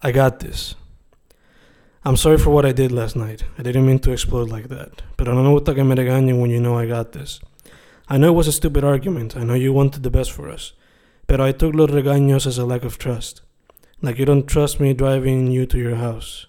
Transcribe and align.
I 0.00 0.12
got 0.12 0.40
this. 0.40 0.76
I'm 2.04 2.16
sorry 2.16 2.38
for 2.38 2.50
what 2.50 2.64
I 2.64 2.72
did 2.72 2.92
last 2.92 3.16
night. 3.16 3.44
I 3.58 3.62
didn't 3.62 3.86
mean 3.86 3.98
to 4.00 4.12
explode 4.12 4.48
like 4.48 4.68
that. 4.68 5.02
Pero 5.16 5.34
no 5.34 5.42
me 5.42 5.50
gusta 5.50 5.74
que 5.74 5.82
me 5.82 5.96
regañen 5.96 6.40
when 6.40 6.50
you 6.50 6.60
know 6.60 6.78
I 6.78 6.86
got 6.86 7.12
this. 7.12 7.40
I 8.08 8.16
know 8.16 8.28
it 8.28 8.36
was 8.36 8.46
a 8.46 8.52
stupid 8.52 8.84
argument. 8.84 9.36
I 9.36 9.42
know 9.42 9.54
you 9.54 9.72
wanted 9.72 10.02
the 10.04 10.10
best 10.10 10.30
for 10.30 10.48
us. 10.48 10.72
Pero 11.26 11.44
I 11.44 11.52
took 11.52 11.74
los 11.74 11.90
regaños 11.90 12.46
as 12.46 12.58
a 12.58 12.64
lack 12.64 12.84
of 12.84 12.96
trust. 12.96 13.42
Like 14.00 14.18
you 14.18 14.24
don't 14.24 14.46
trust 14.46 14.78
me 14.78 14.94
driving 14.94 15.48
you 15.48 15.66
to 15.66 15.78
your 15.78 15.96
house. 15.96 16.46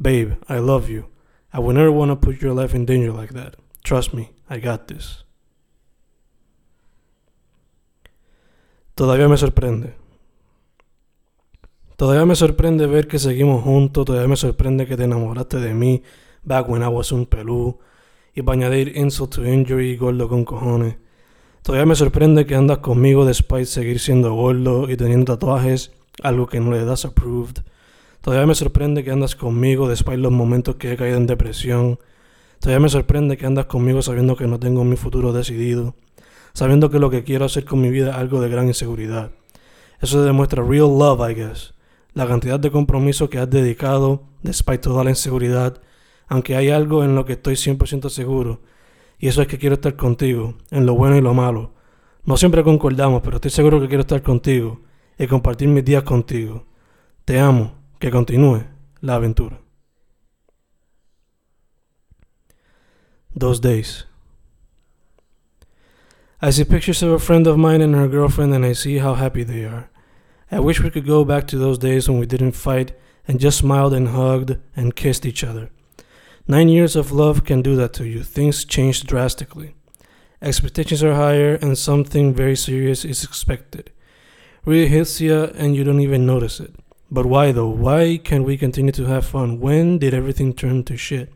Babe, 0.00 0.34
I 0.48 0.58
love 0.58 0.90
you. 0.90 1.06
I 1.52 1.60
would 1.60 1.76
never 1.76 1.90
want 1.90 2.10
to 2.10 2.16
put 2.16 2.42
your 2.42 2.52
life 2.52 2.74
in 2.74 2.84
danger 2.84 3.12
like 3.12 3.32
that. 3.32 3.54
Trust 3.82 4.12
me, 4.12 4.32
I 4.50 4.58
got 4.58 4.88
this. 4.88 5.24
Todavía 8.96 9.28
me 9.28 9.36
sorprende. 9.36 9.94
Todavía 11.96 12.26
me 12.26 12.34
sorprende 12.34 12.88
ver 12.88 13.06
que 13.06 13.20
seguimos 13.20 13.62
juntos, 13.62 14.04
todavía 14.04 14.26
me 14.26 14.34
sorprende 14.34 14.84
que 14.84 14.96
te 14.96 15.04
enamoraste 15.04 15.58
de 15.58 15.74
mí 15.74 16.02
back 16.42 16.68
when 16.68 16.82
I 16.82 16.86
was 16.86 17.12
un 17.12 17.24
pelú. 17.24 17.78
Y 18.34 18.42
para 18.42 18.58
añadir 18.58 18.96
insult 18.96 19.36
to 19.36 19.46
injury, 19.46 19.96
gordo 19.96 20.28
con 20.28 20.44
cojones. 20.44 20.96
Todavía 21.62 21.86
me 21.86 21.94
sorprende 21.94 22.46
que 22.46 22.56
andas 22.56 22.78
conmigo 22.78 23.24
despite 23.24 23.66
seguir 23.66 24.00
siendo 24.00 24.34
gordo 24.34 24.90
y 24.90 24.96
teniendo 24.96 25.34
tatuajes, 25.34 25.92
algo 26.20 26.48
que 26.48 26.58
no 26.58 26.72
le 26.72 26.84
das 26.84 27.04
approved. 27.04 27.62
Todavía 28.22 28.46
me 28.46 28.56
sorprende 28.56 29.04
que 29.04 29.12
andas 29.12 29.36
conmigo 29.36 29.88
despite 29.88 30.18
los 30.18 30.32
momentos 30.32 30.74
que 30.74 30.92
he 30.92 30.96
caído 30.96 31.16
en 31.16 31.28
depresión. 31.28 32.00
Todavía 32.58 32.80
me 32.80 32.88
sorprende 32.88 33.36
que 33.36 33.46
andas 33.46 33.66
conmigo 33.66 34.02
sabiendo 34.02 34.34
que 34.34 34.48
no 34.48 34.58
tengo 34.58 34.82
mi 34.82 34.96
futuro 34.96 35.32
decidido. 35.32 35.94
Sabiendo 36.54 36.90
que 36.90 36.98
lo 36.98 37.08
que 37.08 37.22
quiero 37.22 37.44
hacer 37.44 37.64
con 37.64 37.80
mi 37.80 37.90
vida 37.90 38.10
es 38.10 38.16
algo 38.16 38.40
de 38.40 38.48
gran 38.48 38.66
inseguridad. 38.66 39.30
Eso 40.00 40.24
demuestra 40.24 40.62
real 40.62 40.98
love, 40.98 41.20
I 41.20 41.34
guess 41.34 41.73
la 42.14 42.26
cantidad 42.26 42.58
de 42.58 42.70
compromiso 42.70 43.28
que 43.28 43.38
has 43.38 43.50
dedicado, 43.50 44.22
despite 44.42 44.78
toda 44.78 45.04
la 45.04 45.10
inseguridad, 45.10 45.80
aunque 46.28 46.56
hay 46.56 46.70
algo 46.70 47.04
en 47.04 47.14
lo 47.14 47.24
que 47.24 47.34
estoy 47.34 47.54
100% 47.54 48.08
seguro, 48.08 48.62
y 49.18 49.28
eso 49.28 49.42
es 49.42 49.48
que 49.48 49.58
quiero 49.58 49.74
estar 49.74 49.96
contigo, 49.96 50.56
en 50.70 50.86
lo 50.86 50.94
bueno 50.94 51.16
y 51.16 51.20
lo 51.20 51.34
malo. 51.34 51.74
No 52.24 52.36
siempre 52.36 52.62
concordamos, 52.62 53.20
pero 53.22 53.36
estoy 53.36 53.50
seguro 53.50 53.80
que 53.80 53.88
quiero 53.88 54.02
estar 54.02 54.22
contigo 54.22 54.80
y 55.18 55.26
compartir 55.26 55.68
mis 55.68 55.84
días 55.84 56.04
contigo. 56.04 56.66
Te 57.24 57.38
amo, 57.38 57.74
que 57.98 58.10
continúe 58.10 58.64
la 59.00 59.16
aventura. 59.16 59.60
Dos 63.34 63.60
days. 63.60 64.06
I 66.40 66.52
see 66.52 66.64
pictures 66.64 67.02
of 67.02 67.12
a 67.12 67.18
friend 67.18 67.46
of 67.46 67.56
mine 67.56 67.82
and 67.82 67.94
her 67.94 68.08
girlfriend, 68.08 68.54
and 68.54 68.64
I 68.64 68.74
see 68.74 68.98
how 68.98 69.14
happy 69.14 69.44
they 69.44 69.64
are. 69.64 69.90
I 70.54 70.60
wish 70.60 70.80
we 70.80 70.88
could 70.88 71.04
go 71.04 71.24
back 71.24 71.48
to 71.48 71.58
those 71.58 71.78
days 71.78 72.08
when 72.08 72.20
we 72.20 72.26
didn't 72.26 72.52
fight 72.52 72.96
and 73.26 73.40
just 73.40 73.58
smiled 73.58 73.92
and 73.92 74.10
hugged 74.10 74.56
and 74.76 74.94
kissed 74.94 75.26
each 75.26 75.42
other. 75.42 75.68
Nine 76.46 76.68
years 76.68 76.94
of 76.94 77.10
love 77.10 77.44
can 77.44 77.60
do 77.60 77.74
that 77.74 77.92
to 77.94 78.06
you. 78.06 78.22
Things 78.22 78.64
change 78.64 79.02
drastically. 79.02 79.74
Expectations 80.40 81.02
are 81.02 81.16
higher 81.16 81.56
and 81.56 81.76
something 81.76 82.32
very 82.32 82.54
serious 82.54 83.04
is 83.04 83.24
expected. 83.24 83.90
Really 84.64 84.86
hits 84.86 85.20
you 85.20 85.42
and 85.56 85.74
you 85.74 85.82
don't 85.82 85.98
even 85.98 86.24
notice 86.24 86.60
it. 86.60 86.72
But 87.10 87.26
why 87.26 87.50
though? 87.50 87.70
Why 87.70 88.20
can 88.22 88.44
we 88.44 88.56
continue 88.56 88.92
to 88.92 89.06
have 89.06 89.26
fun? 89.26 89.58
When 89.58 89.98
did 89.98 90.14
everything 90.14 90.54
turn 90.54 90.84
to 90.84 90.96
shit? 90.96 91.32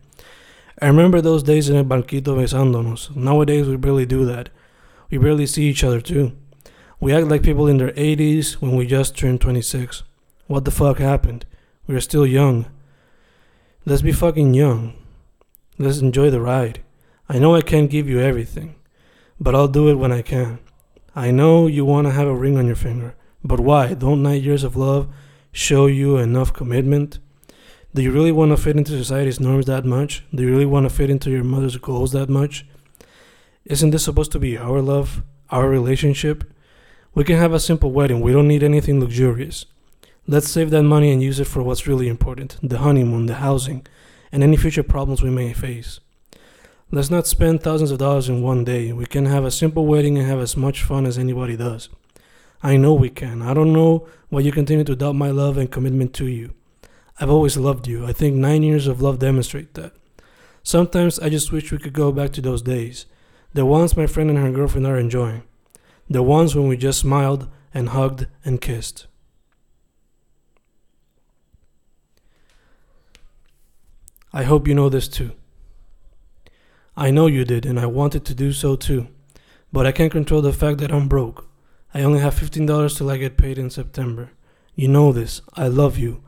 I 0.81 0.87
remember 0.87 1.21
those 1.21 1.43
days 1.43 1.69
in 1.69 1.77
el 1.77 1.83
banquito 1.83 2.37
besándonos. 2.37 3.17
Nowadays 3.17 3.67
we 3.67 3.79
barely 3.79 4.07
do 4.07 4.25
that. 4.27 4.51
We 5.11 5.19
barely 5.19 5.47
see 5.47 5.65
each 5.65 5.83
other 5.83 6.01
too. 6.01 6.37
We 7.01 7.13
act 7.13 7.29
like 7.29 7.43
people 7.43 7.69
in 7.69 7.79
their 7.79 7.93
80s 7.93 8.55
when 8.55 8.75
we 8.75 8.85
just 8.85 9.17
turned 9.17 9.41
26. 9.41 10.03
What 10.49 10.65
the 10.65 10.73
fuck 10.73 10.99
happened? 10.99 11.47
We 11.87 11.95
are 11.95 12.01
still 12.01 12.27
young. 12.27 12.67
Let's 13.87 14.03
be 14.03 14.11
fucking 14.11 14.55
young. 14.55 14.95
Let's 15.79 15.99
enjoy 15.99 16.31
the 16.31 16.41
ride. 16.41 16.81
I 17.29 17.39
know 17.39 17.55
I 17.55 17.61
can't 17.61 17.91
give 17.91 18.09
you 18.09 18.21
everything, 18.21 18.75
but 19.39 19.55
I'll 19.55 19.69
do 19.69 19.89
it 19.89 19.95
when 19.95 20.11
I 20.11 20.23
can. 20.23 20.59
I 21.15 21.31
know 21.31 21.69
you 21.69 21.85
want 21.85 22.09
to 22.09 22.13
have 22.13 22.27
a 22.27 22.35
ring 22.35 22.59
on 22.59 22.67
your 22.67 22.77
finger, 22.77 23.15
but 23.45 23.61
why? 23.61 23.95
Don't 23.95 24.23
nine 24.23 24.43
years 24.43 24.65
of 24.65 24.77
love 24.77 25.09
show 25.53 25.87
you 25.87 26.17
enough 26.17 26.53
commitment? 26.53 27.21
Do 27.95 28.03
you 28.03 28.11
really 28.11 28.33
want 28.33 28.51
to 28.51 28.57
fit 28.57 28.77
into 28.77 28.93
society's 28.93 29.39
norms 29.39 29.67
that 29.67 29.85
much? 29.85 30.25
Do 30.35 30.43
you 30.43 30.51
really 30.51 30.67
want 30.67 30.89
to 30.89 30.95
fit 30.95 31.11
into 31.11 31.31
your 31.31 31.45
mother's 31.45 31.77
goals 31.77 32.11
that 32.13 32.29
much? 32.29 32.67
Isn't 33.65 33.91
this 33.91 34.05
supposed 34.05 34.33
to 34.33 34.39
be 34.39 34.59
our 34.59 34.83
love, 34.83 35.23
our 35.51 35.69
relationship? 35.69 36.45
We 37.15 37.25
can 37.25 37.37
have 37.37 37.53
a 37.53 37.61
simple 37.61 37.91
wedding. 37.91 38.21
We 38.21 38.33
don't 38.33 38.49
need 38.49 38.63
anything 38.63 39.01
luxurious. 39.01 39.67
Let's 40.27 40.51
save 40.51 40.71
that 40.71 40.83
money 40.83 41.11
and 41.11 41.23
use 41.23 41.41
it 41.41 41.47
for 41.47 41.63
what's 41.63 41.87
really 41.87 42.07
important 42.07 42.59
the 42.63 42.79
honeymoon, 42.79 43.27
the 43.27 43.37
housing, 43.37 43.87
and 44.31 44.43
any 44.43 44.57
future 44.57 44.83
problems 44.83 45.23
we 45.23 45.31
may 45.31 45.53
face. 45.53 46.01
Let's 46.91 47.11
not 47.11 47.27
spend 47.27 47.63
thousands 47.63 47.91
of 47.91 47.99
dollars 47.99 48.29
in 48.29 48.43
one 48.43 48.65
day. 48.65 48.93
We 48.93 49.07
can 49.07 49.27
have 49.27 49.45
a 49.45 49.51
simple 49.51 49.87
wedding 49.87 50.19
and 50.19 50.27
have 50.27 50.39
as 50.39 50.57
much 50.57 50.83
fun 50.83 51.07
as 51.07 51.19
anybody 51.19 51.57
does. 51.57 51.89
I 52.63 52.77
know 52.77 52.95
we 52.95 53.09
can. 53.09 53.43
I 53.43 53.55
don't 53.55 53.73
know 53.73 54.07
why 54.29 54.41
you 54.41 54.53
continue 54.53 54.85
to 54.85 54.97
doubt 54.97 55.15
my 55.15 55.31
love 55.31 55.57
and 55.57 55.71
commitment 55.71 56.13
to 56.15 56.27
you. 56.27 56.55
I've 57.21 57.31
always 57.31 57.57
loved 57.57 57.87
you. 57.87 58.07
I 58.07 58.13
think 58.13 58.37
nine 58.37 58.63
years 58.63 58.87
of 58.87 59.01
love 59.01 59.19
demonstrate 59.19 59.75
that. 59.75 59.93
Sometimes 60.63 61.19
I 61.19 61.31
just 61.31 61.53
wish 61.53 61.73
we 61.73 61.79
could 61.79 61.93
go 61.93 62.13
back 62.13 62.33
to 62.33 62.41
those 62.41 62.63
days, 62.63 63.07
the 63.55 63.65
ones 63.65 63.97
my 63.97 64.07
friend 64.07 64.29
and 64.29 64.39
her 64.39 64.51
girlfriend 64.51 64.87
are 64.87 64.99
enjoying 64.99 65.43
the 66.09 66.23
ones 66.23 66.55
when 66.55 66.69
we 66.69 66.77
just 66.77 67.01
smiled 67.01 67.49
and 67.75 67.91
hugged 67.91 68.27
and 68.45 68.61
kissed. 68.61 69.07
I 74.33 74.43
hope 74.45 74.69
you 74.69 74.75
know 74.75 74.89
this 74.89 75.09
too. 75.09 75.33
I 76.97 77.11
know 77.11 77.27
you 77.27 77.45
did, 77.45 77.65
and 77.65 77.79
I 77.79 77.87
wanted 77.87 78.25
to 78.25 78.35
do 78.35 78.53
so 78.53 78.77
too, 78.77 79.09
but 79.73 79.87
I 79.87 79.93
can't 79.93 80.13
control 80.13 80.43
the 80.43 80.53
fact 80.53 80.79
that 80.79 80.93
I'm 80.93 81.09
broke. 81.09 81.47
I 81.95 82.03
only 82.03 82.21
have 82.21 82.35
$15 82.35 82.97
till 82.97 83.11
I 83.11 83.17
get 83.17 83.37
paid 83.37 83.59
in 83.59 83.71
September. 83.71 84.33
You 84.75 84.89
know 84.89 85.13
this. 85.13 85.41
I 85.55 85.69
love 85.69 85.97
you. 85.97 86.23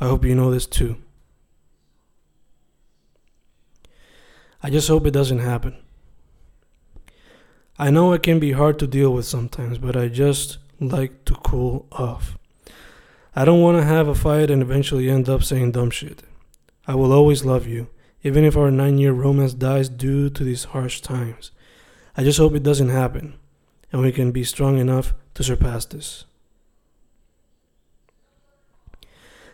I 0.00 0.06
hope 0.06 0.24
you 0.24 0.34
know 0.34 0.50
this 0.50 0.66
too. 0.66 0.96
I 4.62 4.70
just 4.70 4.88
hope 4.88 5.06
it 5.06 5.12
doesn't 5.12 5.38
happen. 5.38 5.76
I 7.78 7.90
know 7.90 8.12
it 8.14 8.22
can 8.22 8.38
be 8.38 8.52
hard 8.52 8.78
to 8.78 8.86
deal 8.86 9.12
with 9.12 9.26
sometimes, 9.26 9.76
but 9.76 9.96
I 9.96 10.08
just 10.08 10.56
like 10.80 11.24
to 11.26 11.34
cool 11.34 11.86
off. 11.92 12.38
I 13.34 13.44
don't 13.44 13.60
want 13.60 13.76
to 13.76 13.84
have 13.84 14.08
a 14.08 14.14
fight 14.14 14.50
and 14.50 14.62
eventually 14.62 15.10
end 15.10 15.28
up 15.28 15.42
saying 15.42 15.72
dumb 15.72 15.90
shit. 15.90 16.22
I 16.86 16.94
will 16.94 17.12
always 17.12 17.44
love 17.44 17.66
you, 17.66 17.88
even 18.22 18.44
if 18.44 18.56
our 18.56 18.70
nine 18.70 18.96
year 18.96 19.12
romance 19.12 19.52
dies 19.52 19.90
due 19.90 20.30
to 20.30 20.42
these 20.42 20.64
harsh 20.64 21.02
times. 21.02 21.50
I 22.16 22.24
just 22.24 22.38
hope 22.38 22.54
it 22.54 22.62
doesn't 22.62 22.88
happen, 22.88 23.34
and 23.92 24.00
we 24.00 24.10
can 24.10 24.32
be 24.32 24.42
strong 24.42 24.78
enough 24.78 25.12
to 25.34 25.44
surpass 25.44 25.84
this. 25.84 26.24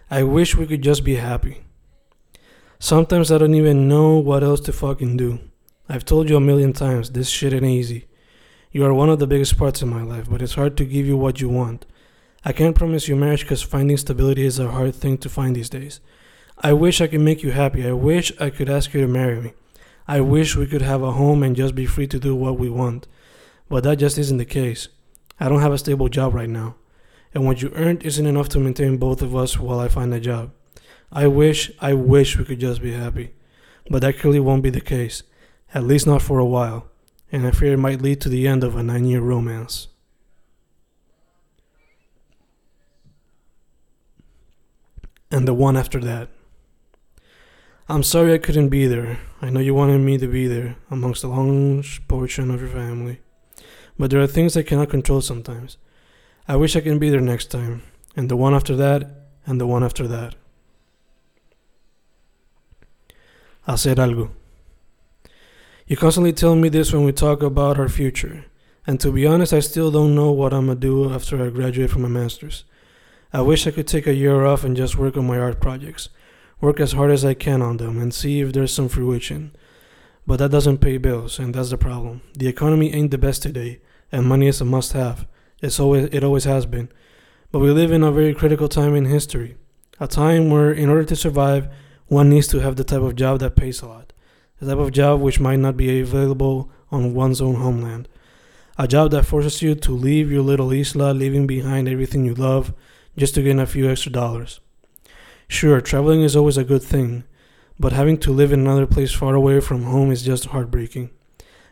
I 0.08 0.22
wish 0.22 0.54
we 0.54 0.66
could 0.68 0.82
just 0.82 1.02
be 1.02 1.16
happy. 1.16 1.62
Sometimes 2.78 3.32
I 3.32 3.38
don't 3.38 3.54
even 3.54 3.88
know 3.88 4.18
what 4.18 4.44
else 4.44 4.60
to 4.60 4.72
fucking 4.72 5.16
do. 5.16 5.40
I've 5.88 6.04
told 6.04 6.30
you 6.30 6.36
a 6.36 6.40
million 6.40 6.72
times 6.72 7.10
this 7.10 7.28
shit 7.28 7.52
ain't 7.52 7.64
easy. 7.64 8.06
You 8.74 8.86
are 8.86 8.94
one 8.94 9.10
of 9.10 9.18
the 9.18 9.26
biggest 9.26 9.58
parts 9.58 9.82
in 9.82 9.90
my 9.90 10.00
life, 10.00 10.30
but 10.30 10.40
it's 10.40 10.54
hard 10.54 10.78
to 10.78 10.86
give 10.86 11.04
you 11.04 11.14
what 11.14 11.42
you 11.42 11.50
want. 11.50 11.84
I 12.42 12.52
can't 12.52 12.74
promise 12.74 13.06
you 13.06 13.14
marriage 13.14 13.42
because 13.42 13.60
finding 13.60 13.98
stability 13.98 14.46
is 14.46 14.58
a 14.58 14.70
hard 14.70 14.94
thing 14.94 15.18
to 15.18 15.28
find 15.28 15.54
these 15.54 15.68
days. 15.68 16.00
I 16.56 16.72
wish 16.72 17.02
I 17.02 17.06
could 17.06 17.20
make 17.20 17.42
you 17.42 17.50
happy. 17.50 17.86
I 17.86 17.92
wish 17.92 18.32
I 18.40 18.48
could 18.48 18.70
ask 18.70 18.94
you 18.94 19.02
to 19.02 19.06
marry 19.06 19.42
me. 19.42 19.52
I 20.08 20.22
wish 20.22 20.56
we 20.56 20.66
could 20.66 20.80
have 20.80 21.02
a 21.02 21.12
home 21.12 21.42
and 21.42 21.54
just 21.54 21.74
be 21.74 21.84
free 21.84 22.06
to 22.06 22.18
do 22.18 22.34
what 22.34 22.58
we 22.58 22.70
want. 22.70 23.06
But 23.68 23.84
that 23.84 23.98
just 23.98 24.16
isn't 24.16 24.38
the 24.38 24.46
case. 24.46 24.88
I 25.38 25.50
don't 25.50 25.60
have 25.60 25.74
a 25.74 25.78
stable 25.78 26.08
job 26.08 26.32
right 26.32 26.48
now. 26.48 26.76
And 27.34 27.44
what 27.44 27.60
you 27.60 27.72
earned 27.74 28.02
isn't 28.04 28.26
enough 28.26 28.48
to 28.50 28.58
maintain 28.58 28.96
both 28.96 29.20
of 29.20 29.36
us 29.36 29.58
while 29.58 29.80
I 29.80 29.88
find 29.88 30.14
a 30.14 30.20
job. 30.20 30.50
I 31.12 31.26
wish, 31.26 31.70
I 31.78 31.92
wish 31.92 32.38
we 32.38 32.46
could 32.46 32.60
just 32.60 32.80
be 32.80 32.94
happy. 32.94 33.34
But 33.90 34.00
that 34.00 34.18
clearly 34.18 34.40
won't 34.40 34.62
be 34.62 34.70
the 34.70 34.80
case. 34.80 35.24
At 35.74 35.84
least 35.84 36.06
not 36.06 36.22
for 36.22 36.38
a 36.38 36.46
while 36.46 36.88
and 37.32 37.46
I 37.46 37.50
fear 37.50 37.72
it 37.72 37.78
might 37.78 38.02
lead 38.02 38.20
to 38.20 38.28
the 38.28 38.46
end 38.46 38.62
of 38.62 38.76
a 38.76 38.82
nine 38.82 39.06
year 39.06 39.22
romance. 39.22 39.88
And 45.30 45.48
the 45.48 45.54
one 45.54 45.78
after 45.78 45.98
that. 46.00 46.28
I'm 47.88 48.02
sorry 48.02 48.34
I 48.34 48.38
couldn't 48.38 48.68
be 48.68 48.86
there. 48.86 49.18
I 49.40 49.48
know 49.48 49.60
you 49.60 49.74
wanted 49.74 49.98
me 50.00 50.18
to 50.18 50.28
be 50.28 50.46
there 50.46 50.76
amongst 50.90 51.24
a 51.24 51.28
large 51.28 52.06
portion 52.06 52.50
of 52.50 52.60
your 52.60 52.70
family. 52.70 53.20
But 53.98 54.10
there 54.10 54.20
are 54.20 54.26
things 54.26 54.56
I 54.56 54.62
cannot 54.62 54.90
control 54.90 55.22
sometimes. 55.22 55.78
I 56.46 56.56
wish 56.56 56.76
I 56.76 56.80
can 56.80 56.98
be 56.98 57.08
there 57.08 57.20
next 57.20 57.50
time, 57.50 57.82
and 58.14 58.28
the 58.28 58.36
one 58.36 58.54
after 58.54 58.76
that, 58.76 59.08
and 59.46 59.60
the 59.60 59.66
one 59.66 59.82
after 59.82 60.06
that. 60.08 60.34
Hacer 63.66 63.94
algo. 63.94 64.30
You 65.92 65.98
constantly 65.98 66.32
tell 66.32 66.56
me 66.56 66.70
this 66.70 66.90
when 66.90 67.04
we 67.04 67.12
talk 67.12 67.42
about 67.42 67.78
our 67.78 67.86
future. 67.86 68.46
And 68.86 68.98
to 69.00 69.12
be 69.12 69.26
honest, 69.26 69.52
I 69.52 69.60
still 69.60 69.90
don't 69.90 70.14
know 70.14 70.30
what 70.30 70.54
I'm 70.54 70.68
gonna 70.68 70.80
do 70.80 71.12
after 71.12 71.44
I 71.44 71.50
graduate 71.50 71.90
from 71.90 72.00
my 72.00 72.08
master's. 72.08 72.64
I 73.30 73.42
wish 73.42 73.66
I 73.66 73.72
could 73.72 73.86
take 73.86 74.06
a 74.06 74.14
year 74.14 74.46
off 74.46 74.64
and 74.64 74.74
just 74.74 74.96
work 74.96 75.18
on 75.18 75.26
my 75.26 75.38
art 75.38 75.60
projects, 75.60 76.08
work 76.62 76.80
as 76.80 76.92
hard 76.92 77.10
as 77.10 77.26
I 77.26 77.34
can 77.34 77.60
on 77.60 77.76
them, 77.76 78.00
and 78.00 78.14
see 78.14 78.40
if 78.40 78.54
there's 78.54 78.72
some 78.72 78.88
fruition. 78.88 79.54
But 80.26 80.38
that 80.38 80.50
doesn't 80.50 80.78
pay 80.78 80.96
bills, 80.96 81.38
and 81.38 81.54
that's 81.54 81.68
the 81.68 81.76
problem. 81.76 82.22
The 82.38 82.48
economy 82.48 82.90
ain't 82.94 83.10
the 83.10 83.18
best 83.18 83.42
today, 83.42 83.82
and 84.10 84.24
money 84.24 84.46
is 84.46 84.62
a 84.62 84.64
must 84.64 84.94
have. 84.94 85.26
It's 85.60 85.78
always, 85.78 86.08
it 86.10 86.24
always 86.24 86.44
has 86.44 86.64
been. 86.64 86.88
But 87.50 87.58
we 87.58 87.70
live 87.70 87.92
in 87.92 88.02
a 88.02 88.10
very 88.10 88.32
critical 88.32 88.70
time 88.70 88.94
in 88.94 89.04
history, 89.04 89.56
a 90.00 90.08
time 90.08 90.48
where, 90.48 90.72
in 90.72 90.88
order 90.88 91.04
to 91.04 91.14
survive, 91.14 91.68
one 92.06 92.30
needs 92.30 92.48
to 92.48 92.60
have 92.60 92.76
the 92.76 92.84
type 92.84 93.02
of 93.02 93.14
job 93.14 93.40
that 93.40 93.56
pays 93.56 93.82
a 93.82 93.88
lot, 93.88 94.11
the 94.62 94.68
type 94.68 94.78
of 94.78 94.92
job 94.92 95.20
which 95.20 95.40
might 95.40 95.58
not 95.58 95.76
be 95.76 96.00
available 96.00 96.70
on 96.92 97.14
one's 97.14 97.40
own 97.40 97.56
homeland, 97.56 98.08
a 98.78 98.86
job 98.86 99.10
that 99.10 99.26
forces 99.26 99.60
you 99.60 99.74
to 99.74 99.90
leave 99.90 100.30
your 100.30 100.42
little 100.42 100.72
isla, 100.72 101.12
leaving 101.12 101.48
behind 101.48 101.88
everything 101.88 102.24
you 102.24 102.32
love, 102.32 102.72
just 103.16 103.34
to 103.34 103.42
gain 103.42 103.58
a 103.58 103.66
few 103.66 103.90
extra 103.90 104.12
dollars. 104.12 104.60
Sure, 105.48 105.80
traveling 105.80 106.22
is 106.22 106.36
always 106.36 106.56
a 106.56 106.62
good 106.62 106.82
thing, 106.82 107.24
but 107.80 107.92
having 107.92 108.16
to 108.18 108.30
live 108.30 108.52
in 108.52 108.60
another 108.60 108.86
place 108.86 109.12
far 109.12 109.34
away 109.34 109.58
from 109.58 109.82
home 109.82 110.12
is 110.12 110.22
just 110.22 110.46
heartbreaking. 110.46 111.10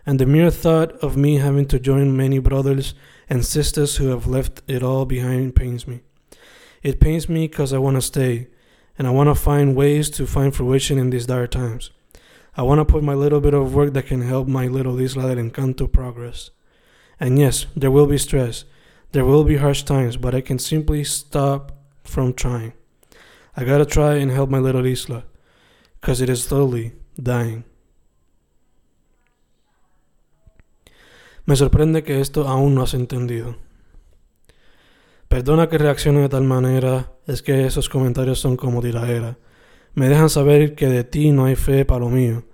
And 0.04 0.18
the 0.18 0.26
mere 0.26 0.50
thought 0.50 0.90
of 0.94 1.16
me 1.16 1.36
having 1.36 1.66
to 1.66 1.78
join 1.78 2.16
many 2.16 2.40
brothers 2.40 2.94
and 3.28 3.46
sisters 3.46 3.98
who 3.98 4.08
have 4.08 4.26
left 4.26 4.62
it 4.66 4.82
all 4.82 5.04
behind 5.04 5.54
pains 5.54 5.86
me. 5.86 6.00
It 6.82 6.98
pains 6.98 7.28
me 7.28 7.46
because 7.46 7.72
I 7.72 7.78
want 7.78 7.98
to 7.98 8.02
stay, 8.02 8.48
and 8.98 9.06
I 9.06 9.10
want 9.10 9.28
to 9.28 9.36
find 9.36 9.76
ways 9.76 10.10
to 10.10 10.26
find 10.26 10.52
fruition 10.52 10.98
in 10.98 11.10
these 11.10 11.26
dire 11.26 11.46
times. 11.46 11.92
I 12.56 12.62
want 12.62 12.80
to 12.80 12.84
put 12.84 13.02
my 13.02 13.14
little 13.14 13.40
bit 13.40 13.54
of 13.54 13.74
work 13.74 13.92
that 13.94 14.06
can 14.06 14.22
help 14.22 14.48
my 14.48 14.66
little 14.66 14.98
Isla 14.98 15.34
del 15.34 15.44
Encanto 15.44 15.90
progress. 15.90 16.50
And 17.18 17.38
yes, 17.38 17.66
there 17.76 17.90
will 17.90 18.06
be 18.06 18.18
stress, 18.18 18.64
there 19.12 19.24
will 19.24 19.44
be 19.44 19.56
harsh 19.56 19.82
times, 19.82 20.16
but 20.16 20.34
I 20.34 20.40
can 20.40 20.58
simply 20.58 21.04
stop 21.04 21.72
from 22.04 22.32
trying. 22.32 22.72
I 23.56 23.64
gotta 23.64 23.84
try 23.84 24.16
and 24.16 24.30
help 24.30 24.50
my 24.50 24.58
little 24.58 24.86
Isla, 24.86 25.24
because 26.00 26.20
it 26.20 26.28
is 26.28 26.42
slowly 26.44 26.92
dying. 27.20 27.64
Me 31.46 31.56
sorprende 31.56 32.04
que 32.04 32.20
esto 32.20 32.46
aún 32.46 32.74
no 32.74 32.82
has 32.82 32.94
entendido. 32.94 33.56
Perdona 35.28 35.68
que 35.68 35.78
reaccione 35.78 36.20
de 36.20 36.28
tal 36.28 36.44
manera, 36.44 37.12
es 37.26 37.42
que 37.42 37.66
esos 37.66 37.88
comentarios 37.88 38.40
son 38.40 38.56
como 38.56 38.80
tiraera. 38.80 39.36
Me 39.94 40.08
dejan 40.08 40.30
saber 40.30 40.74
que 40.74 40.86
de 40.86 41.04
ti 41.04 41.32
no 41.32 41.46
hay 41.46 41.56
fe 41.56 41.84
para 41.84 42.00
lo 42.00 42.10
mío, 42.10 42.44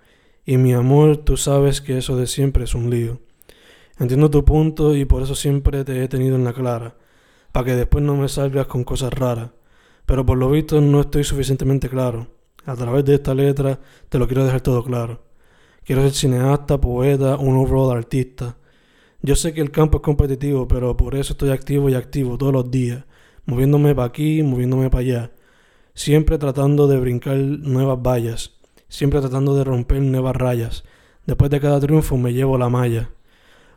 y 0.44 0.56
mi 0.56 0.72
amor, 0.72 1.18
tú 1.18 1.36
sabes 1.36 1.80
que 1.80 1.98
eso 1.98 2.16
de 2.16 2.26
siempre 2.26 2.64
es 2.64 2.74
un 2.74 2.88
lío. 2.88 3.20
Entiendo 3.98 4.30
tu 4.30 4.44
punto 4.44 4.94
y 4.94 5.04
por 5.04 5.22
eso 5.22 5.34
siempre 5.34 5.84
te 5.84 6.02
he 6.02 6.08
tenido 6.08 6.36
en 6.36 6.44
la 6.44 6.52
clara, 6.52 6.96
para 7.52 7.66
que 7.66 7.76
después 7.76 8.04
no 8.04 8.16
me 8.16 8.28
salgas 8.28 8.66
con 8.66 8.84
cosas 8.84 9.12
raras. 9.12 9.50
Pero 10.06 10.24
por 10.24 10.38
lo 10.38 10.50
visto 10.50 10.80
no 10.80 11.00
estoy 11.00 11.24
suficientemente 11.24 11.88
claro. 11.88 12.28
A 12.64 12.74
través 12.74 13.04
de 13.04 13.14
esta 13.14 13.34
letra 13.34 13.80
te 14.08 14.18
lo 14.18 14.26
quiero 14.26 14.44
dejar 14.44 14.60
todo 14.60 14.84
claro. 14.84 15.22
Quiero 15.84 16.02
ser 16.02 16.12
cineasta, 16.12 16.80
poeta, 16.80 17.36
un 17.36 17.56
overall 17.56 17.96
artista. 17.96 18.56
Yo 19.22 19.36
sé 19.36 19.52
que 19.52 19.60
el 19.60 19.70
campo 19.70 19.98
es 19.98 20.02
competitivo, 20.02 20.68
pero 20.68 20.96
por 20.96 21.14
eso 21.14 21.32
estoy 21.32 21.50
activo 21.50 21.88
y 21.88 21.94
activo 21.94 22.38
todos 22.38 22.52
los 22.52 22.70
días, 22.70 23.04
moviéndome 23.44 23.94
para 23.94 24.08
aquí, 24.08 24.42
moviéndome 24.42 24.90
para 24.90 25.00
allá, 25.00 25.30
siempre 25.96 26.36
tratando 26.36 26.86
de 26.86 27.00
brincar 27.00 27.38
nuevas 27.38 27.98
vallas, 28.00 28.52
siempre 28.86 29.20
tratando 29.20 29.56
de 29.56 29.64
romper 29.64 30.02
nuevas 30.02 30.36
rayas. 30.36 30.84
Después 31.24 31.50
de 31.50 31.58
cada 31.58 31.80
triunfo 31.80 32.18
me 32.18 32.34
llevo 32.34 32.58
la 32.58 32.68
malla. 32.68 33.10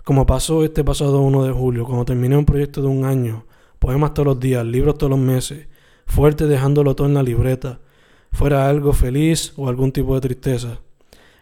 Como 0.03 0.25
pasó 0.25 0.65
este 0.65 0.83
pasado 0.83 1.21
1 1.21 1.45
de 1.45 1.53
julio, 1.53 1.85
cuando 1.85 2.03
terminé 2.03 2.35
un 2.35 2.45
proyecto 2.45 2.81
de 2.81 2.89
un 2.89 3.05
año, 3.05 3.45
poemas 3.79 4.13
todos 4.13 4.27
los 4.27 4.39
días, 4.39 4.65
libros 4.65 4.97
todos 4.97 5.09
los 5.09 5.19
meses, 5.19 5.67
fuerte 6.05 6.45
dejándolo 6.45 6.93
todo 6.93 7.07
en 7.07 7.13
la 7.13 7.23
libreta, 7.23 7.79
fuera 8.33 8.67
algo 8.67 8.91
feliz 8.91 9.53
o 9.55 9.69
algún 9.69 9.93
tipo 9.93 10.13
de 10.15 10.21
tristeza. 10.21 10.81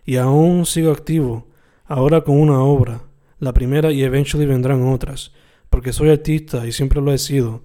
Y 0.05 0.17
aún 0.17 0.67
sigo 0.67 0.91
activo, 0.91 1.47
ahora 1.85 2.21
con 2.21 2.39
una 2.39 2.61
obra, 2.61 3.01
la 3.39 3.51
primera 3.51 3.91
y 3.91 4.03
eventually 4.03 4.45
vendrán 4.45 4.87
otras, 4.87 5.31
porque 5.71 5.91
soy 5.91 6.09
artista 6.09 6.67
y 6.67 6.71
siempre 6.71 7.01
lo 7.01 7.11
he 7.11 7.17
sido. 7.17 7.63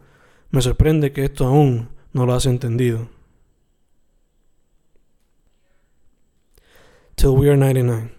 Me 0.51 0.63
sorprende 0.63 1.13
que 1.13 1.25
esto 1.25 1.45
aún 1.47 1.92
no 2.13 2.27
lo 2.27 2.35
has 2.35 2.47
entendido. 2.47 3.09
Till 7.15 7.31
we 7.31 7.49
are 7.49 7.57
99. 7.57 8.11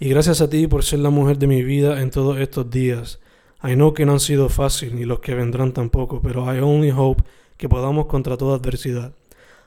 Y 0.00 0.08
gracias 0.08 0.40
a 0.40 0.48
ti 0.48 0.66
por 0.66 0.84
ser 0.84 1.00
la 1.00 1.10
mujer 1.10 1.38
de 1.38 1.46
mi 1.46 1.62
vida 1.62 2.00
en 2.00 2.10
todos 2.10 2.38
estos 2.38 2.70
días. 2.70 3.18
I 3.62 3.74
know 3.74 3.92
que 3.92 4.06
no 4.06 4.12
han 4.12 4.20
sido 4.20 4.48
fácil 4.48 4.94
ni 4.94 5.04
los 5.04 5.18
que 5.18 5.34
vendrán 5.34 5.72
tampoco, 5.72 6.22
pero 6.22 6.44
I 6.54 6.60
only 6.60 6.90
hope 6.90 7.24
que 7.56 7.68
podamos 7.68 8.06
contra 8.06 8.36
toda 8.36 8.56
adversidad. 8.56 9.12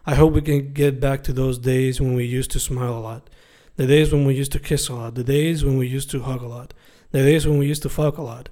I 0.07 0.15
hope 0.15 0.33
we 0.33 0.41
can 0.41 0.73
get 0.73 0.99
back 0.99 1.21
to 1.23 1.33
those 1.33 1.59
days 1.59 1.99
when 1.99 2.15
we 2.15 2.23
used 2.23 2.51
to 2.51 2.59
smile 2.59 2.95
a 2.95 3.01
lot, 3.01 3.29
the 3.75 3.85
days 3.85 4.11
when 4.11 4.25
we 4.25 4.33
used 4.33 4.53
to 4.53 4.59
kiss 4.59 4.89
a 4.89 4.93
lot, 4.93 5.15
the 5.15 5.23
days 5.23 5.63
when 5.63 5.77
we 5.77 5.85
used 5.85 6.09
to 6.11 6.21
hug 6.21 6.41
a 6.41 6.47
lot, 6.47 6.73
the 7.11 7.21
days 7.21 7.45
when 7.45 7.59
we 7.59 7.67
used 7.67 7.83
to 7.83 7.89
fuck 7.89 8.17
a 8.17 8.21
lot. 8.21 8.49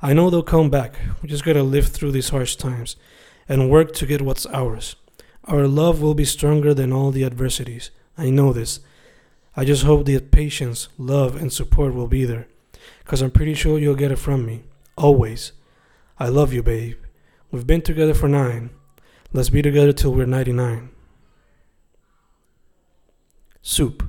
I 0.00 0.14
know 0.14 0.30
they'll 0.30 0.44
come 0.44 0.70
back. 0.70 0.94
We 1.20 1.28
just 1.28 1.44
gotta 1.44 1.64
live 1.64 1.88
through 1.88 2.12
these 2.12 2.30
harsh 2.30 2.54
times 2.56 2.96
and 3.48 3.70
work 3.70 3.92
to 3.94 4.06
get 4.06 4.22
what's 4.22 4.46
ours. 4.46 4.96
Our 5.44 5.66
love 5.66 6.02
will 6.02 6.14
be 6.14 6.24
stronger 6.24 6.74
than 6.74 6.92
all 6.92 7.10
the 7.10 7.24
adversities. 7.24 7.90
I 8.16 8.30
know 8.30 8.52
this. 8.52 8.80
I 9.56 9.64
just 9.64 9.84
hope 9.84 10.04
the 10.04 10.20
patience, 10.20 10.88
love, 10.98 11.34
and 11.34 11.52
support 11.52 11.94
will 11.94 12.06
be 12.06 12.24
there. 12.24 12.46
Because 13.02 13.22
I'm 13.22 13.30
pretty 13.30 13.54
sure 13.54 13.78
you'll 13.78 13.94
get 13.94 14.12
it 14.12 14.18
from 14.18 14.44
me. 14.44 14.64
Always. 14.96 15.52
I 16.18 16.28
love 16.28 16.52
you, 16.52 16.62
babe. 16.62 16.98
We've 17.50 17.66
been 17.66 17.82
together 17.82 18.12
for 18.12 18.28
nine. 18.28 18.70
Let's 19.32 19.50
be 19.50 19.62
together 19.62 19.92
till 19.92 20.12
we're 20.12 20.26
99. 20.26 20.90
Soup. 23.62 24.02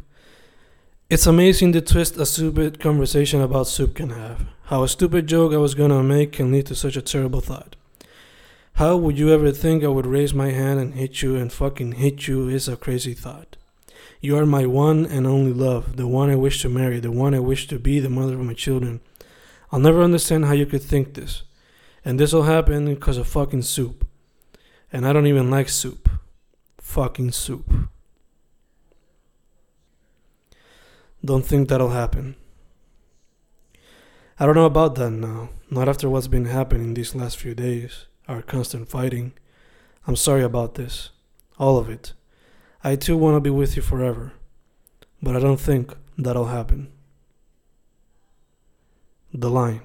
It's 1.09 1.25
amazing 1.25 1.71
the 1.71 1.81
twist 1.81 2.17
a 2.17 2.25
stupid 2.25 2.79
conversation 2.79 3.41
about 3.41 3.67
soup 3.67 3.95
can 3.95 4.11
have. 4.11 4.45
How 4.65 4.83
a 4.83 4.87
stupid 4.87 5.25
joke 5.25 5.53
I 5.53 5.57
was 5.57 5.73
gonna 5.73 6.03
make 6.03 6.33
can 6.33 6.51
lead 6.51 6.67
to 6.67 6.75
such 6.75 6.95
a 6.95 7.01
terrible 7.01 7.41
thought. 7.41 7.75
How 8.79 8.95
would 8.95 9.19
you 9.19 9.33
ever 9.33 9.51
think 9.51 9.83
I 9.83 9.89
would 9.89 10.05
raise 10.05 10.33
my 10.33 10.51
hand 10.51 10.79
and 10.79 10.93
hit 10.93 11.21
you 11.21 11.35
and 11.35 11.51
fucking 11.51 11.95
hit 11.95 12.29
you 12.29 12.47
is 12.47 12.69
a 12.69 12.77
crazy 12.77 13.13
thought. 13.13 13.57
You 14.21 14.37
are 14.37 14.45
my 14.45 14.65
one 14.65 15.05
and 15.05 15.27
only 15.27 15.51
love, 15.51 15.97
the 15.97 16.07
one 16.07 16.29
I 16.29 16.37
wish 16.37 16.61
to 16.61 16.69
marry, 16.69 17.01
the 17.01 17.11
one 17.11 17.35
I 17.35 17.39
wish 17.39 17.67
to 17.67 17.77
be 17.77 17.99
the 17.99 18.09
mother 18.09 18.35
of 18.35 18.39
my 18.39 18.53
children. 18.53 19.01
I'll 19.69 19.81
never 19.81 20.01
understand 20.01 20.45
how 20.45 20.53
you 20.53 20.65
could 20.65 20.81
think 20.81 21.15
this. 21.15 21.43
And 22.05 22.17
this 22.17 22.31
will 22.31 22.43
happen 22.43 22.85
because 22.85 23.17
of 23.17 23.27
fucking 23.27 23.63
soup. 23.63 24.07
And 24.93 25.05
I 25.05 25.11
don't 25.11 25.27
even 25.27 25.51
like 25.51 25.67
soup. 25.67 26.07
Fucking 26.77 27.33
soup. 27.33 27.69
Don't 31.25 31.45
think 31.45 31.67
that'll 31.67 31.89
happen. 31.89 32.37
I 34.39 34.45
don't 34.45 34.55
know 34.55 34.63
about 34.63 34.95
that 34.95 35.11
now. 35.11 35.49
Not 35.69 35.89
after 35.89 36.09
what's 36.09 36.27
been 36.27 36.45
happening 36.45 36.93
these 36.93 37.13
last 37.13 37.35
few 37.35 37.53
days. 37.53 38.05
Our 38.29 38.43
constant 38.43 38.87
fighting. 38.87 39.33
I'm 40.05 40.15
sorry 40.15 40.43
about 40.43 40.75
this. 40.75 41.09
All 41.57 41.79
of 41.79 41.89
it. 41.89 42.13
I 42.83 42.95
too 42.95 43.17
want 43.17 43.35
to 43.35 43.39
be 43.39 43.49
with 43.49 43.75
you 43.75 43.81
forever, 43.81 44.33
but 45.19 45.35
I 45.35 45.39
don't 45.39 45.59
think 45.59 45.95
that'll 46.15 46.45
happen. 46.45 46.91
The 49.33 49.49
line. 49.49 49.81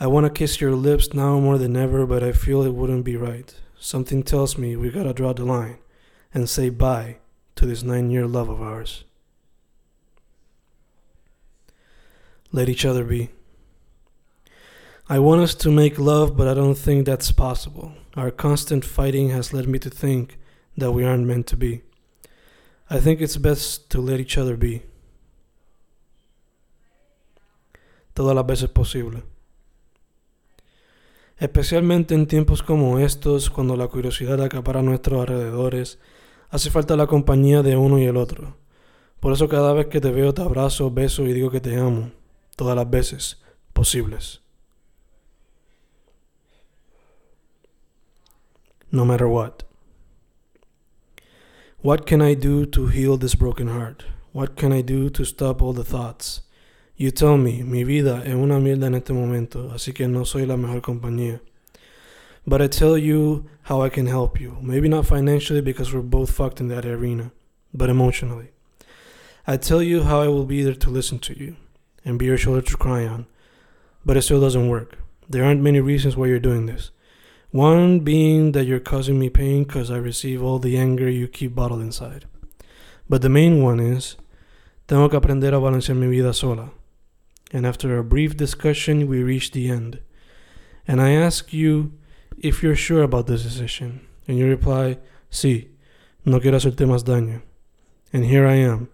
I 0.00 0.08
want 0.08 0.26
to 0.26 0.30
kiss 0.30 0.60
your 0.60 0.72
lips 0.72 1.14
now 1.14 1.38
more 1.38 1.58
than 1.58 1.76
ever, 1.76 2.06
but 2.06 2.24
I 2.24 2.32
feel 2.32 2.64
it 2.64 2.74
wouldn't 2.74 3.04
be 3.04 3.16
right. 3.16 3.54
Something 3.78 4.24
tells 4.24 4.58
me 4.58 4.74
we 4.74 4.90
gotta 4.90 5.14
draw 5.14 5.32
the 5.32 5.44
line 5.44 5.78
and 6.34 6.50
say 6.50 6.70
bye 6.70 7.18
to 7.54 7.66
this 7.66 7.84
nine 7.84 8.10
year 8.10 8.26
love 8.26 8.48
of 8.48 8.60
ours. 8.60 9.04
Let 12.50 12.68
each 12.68 12.84
other 12.84 13.04
be. 13.04 13.30
I 15.08 15.18
want 15.18 15.42
us 15.42 15.54
to 15.56 15.70
make 15.70 15.98
love, 15.98 16.36
but 16.36 16.46
I 16.46 16.54
don't 16.54 16.78
think 16.78 17.06
that's 17.06 17.32
possible. 17.32 17.92
Our 18.16 18.30
constant 18.30 18.84
fighting 18.84 19.30
has 19.30 19.52
led 19.52 19.66
me 19.66 19.78
to 19.80 19.90
think 19.90 20.38
that 20.76 20.92
we 20.92 21.04
aren't 21.04 21.26
meant 21.26 21.46
to 21.48 21.56
be. 21.56 21.82
I 22.88 22.98
think 23.00 23.20
it's 23.20 23.36
best 23.36 23.90
to 23.90 24.00
let 24.00 24.20
each 24.20 24.38
other 24.38 24.56
be. 24.56 24.82
Todas 28.14 28.34
las 28.34 28.46
veces 28.46 28.68
posible. 28.68 29.24
Especialmente 31.38 32.14
en 32.14 32.26
tiempos 32.26 32.62
como 32.62 33.00
estos, 33.00 33.50
cuando 33.50 33.76
la 33.76 33.88
curiosidad 33.88 34.40
acapara 34.40 34.82
nuestros 34.82 35.20
alrededores, 35.20 35.98
hace 36.50 36.70
falta 36.70 36.96
la 36.96 37.08
compañía 37.08 37.62
de 37.62 37.76
uno 37.76 37.98
y 37.98 38.04
el 38.04 38.16
otro. 38.16 38.56
Por 39.18 39.32
eso 39.32 39.48
cada 39.48 39.72
vez 39.72 39.86
que 39.86 40.00
te 40.00 40.12
veo 40.12 40.34
te 40.34 40.42
abrazo, 40.42 40.90
beso 40.90 41.26
y 41.26 41.32
digo 41.32 41.50
que 41.50 41.60
te 41.60 41.76
amo, 41.76 42.12
todas 42.54 42.76
las 42.76 42.88
veces 42.88 43.42
posibles. 43.72 44.41
No 48.94 49.06
matter 49.06 49.26
what. 49.26 49.62
What 51.80 52.06
can 52.06 52.20
I 52.20 52.34
do 52.34 52.66
to 52.66 52.88
heal 52.88 53.16
this 53.16 53.34
broken 53.34 53.68
heart? 53.68 54.04
What 54.32 54.54
can 54.54 54.70
I 54.70 54.82
do 54.82 55.08
to 55.08 55.24
stop 55.24 55.62
all 55.62 55.72
the 55.72 55.82
thoughts? 55.82 56.42
You 56.94 57.10
tell 57.10 57.38
me, 57.38 57.62
mi 57.62 57.84
vida 57.84 58.22
es 58.26 58.34
una 58.34 58.60
mierda 58.60 58.88
en 58.88 58.94
este 58.94 59.14
momento, 59.14 59.70
así 59.72 59.94
que 59.94 60.06
no 60.06 60.24
soy 60.24 60.44
la 60.44 60.58
mejor 60.58 60.82
compañía. 60.82 61.40
But 62.46 62.60
I 62.60 62.66
tell 62.66 62.98
you 62.98 63.48
how 63.62 63.80
I 63.80 63.88
can 63.88 64.08
help 64.08 64.38
you. 64.38 64.58
Maybe 64.60 64.88
not 64.88 65.06
financially 65.06 65.62
because 65.62 65.94
we're 65.94 66.02
both 66.02 66.30
fucked 66.30 66.60
in 66.60 66.68
that 66.68 66.84
arena, 66.84 67.32
but 67.72 67.88
emotionally. 67.88 68.50
I 69.46 69.56
tell 69.56 69.82
you 69.82 70.02
how 70.02 70.20
I 70.20 70.28
will 70.28 70.44
be 70.44 70.62
there 70.62 70.74
to 70.74 70.90
listen 70.90 71.18
to 71.20 71.38
you 71.38 71.56
and 72.04 72.18
be 72.18 72.26
your 72.26 72.36
shoulder 72.36 72.60
to 72.60 72.76
cry 72.76 73.06
on. 73.06 73.24
But 74.04 74.18
it 74.18 74.22
still 74.22 74.40
doesn't 74.42 74.68
work. 74.68 74.98
There 75.30 75.44
aren't 75.44 75.62
many 75.62 75.80
reasons 75.80 76.14
why 76.14 76.26
you're 76.26 76.38
doing 76.38 76.66
this. 76.66 76.90
One 77.52 78.00
being 78.00 78.52
that 78.52 78.64
you're 78.64 78.80
causing 78.80 79.18
me 79.18 79.28
pain 79.28 79.64
because 79.64 79.90
I 79.90 79.98
receive 79.98 80.42
all 80.42 80.58
the 80.58 80.78
anger 80.78 81.08
you 81.10 81.28
keep 81.28 81.54
bottled 81.54 81.82
inside. 81.82 82.24
But 83.10 83.20
the 83.20 83.28
main 83.28 83.62
one 83.62 83.78
is, 83.78 84.16
tengo 84.88 85.10
que 85.10 85.18
aprender 85.18 85.48
a 85.48 85.60
balancear 85.60 85.94
mi 85.94 86.06
vida 86.06 86.32
sola. 86.32 86.70
And 87.52 87.66
after 87.66 87.98
a 87.98 88.04
brief 88.04 88.38
discussion, 88.38 89.06
we 89.06 89.22
reach 89.22 89.50
the 89.50 89.68
end. 89.68 90.00
And 90.88 90.98
I 90.98 91.10
ask 91.10 91.52
you 91.52 91.92
if 92.38 92.62
you're 92.62 92.74
sure 92.74 93.02
about 93.02 93.26
this 93.26 93.42
decision. 93.42 94.06
And 94.26 94.38
you 94.38 94.48
reply, 94.48 94.96
Sí, 95.30 95.68
no 96.24 96.40
quiero 96.40 96.56
hacerte 96.56 96.86
más 96.86 97.04
daño. 97.04 97.42
And 98.12 98.24
here 98.24 98.46
I 98.46 98.54
am, 98.54 98.88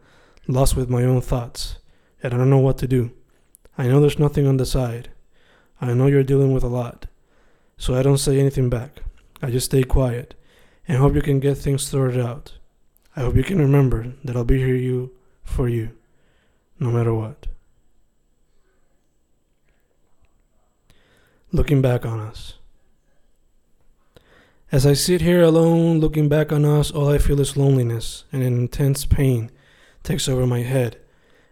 lost 0.47 0.77
with 0.77 0.89
my 0.89 1.05
own 1.05 1.21
thoughts, 1.21 1.79
and 2.23 2.33
I 2.33 2.37
don't 2.37 2.51
know 2.51 2.59
what 2.59 2.79
to 2.79 2.89
do. 2.89 3.11
I 3.77 3.87
know 3.87 4.01
there's 4.01 4.19
nothing 4.19 4.47
on 4.47 4.57
the 4.57 4.67
side. 4.67 5.11
I 5.81 5.93
know 5.95 6.07
you're 6.07 6.23
dealing 6.23 6.53
with 6.53 6.65
a 6.65 6.69
lot. 6.69 7.08
So 7.79 7.95
I 7.95 8.03
don't 8.03 8.19
say 8.19 8.39
anything 8.39 8.69
back. 8.69 9.01
I 9.41 9.51
just 9.51 9.67
stay 9.67 9.85
quiet 9.85 10.35
and 10.87 10.99
hope 10.99 11.15
you 11.15 11.23
can 11.23 11.41
get 11.41 11.57
things 11.57 11.83
sorted 11.83 12.21
out. 12.21 12.59
I 13.17 13.21
hope 13.21 13.37
you 13.37 13.45
can 13.45 13.59
remember 13.59 14.13
that 14.25 14.37
I'll 14.37 14.45
be 14.45 14.59
here 14.59 14.75
you 14.75 15.13
for 15.43 15.69
you, 15.69 15.91
no 16.79 16.91
matter 16.91 17.15
what. 17.15 17.47
Looking 21.51 21.81
back 21.81 22.05
on 22.05 22.21
us. 22.21 22.55
As 24.71 24.85
I 24.85 24.93
sit 24.93 25.23
here 25.23 25.43
alone 25.43 25.99
looking 25.99 26.29
back 26.29 26.53
on 26.53 26.65
us, 26.67 26.91
all 26.91 27.09
I 27.09 27.17
feel 27.17 27.41
is 27.41 27.57
loneliness 27.57 28.25
and 28.31 28.43
an 28.43 28.55
intense 28.59 29.07
pain 29.07 29.51
takes 30.03 30.29
over 30.29 30.47
my 30.47 30.61
head, 30.61 30.99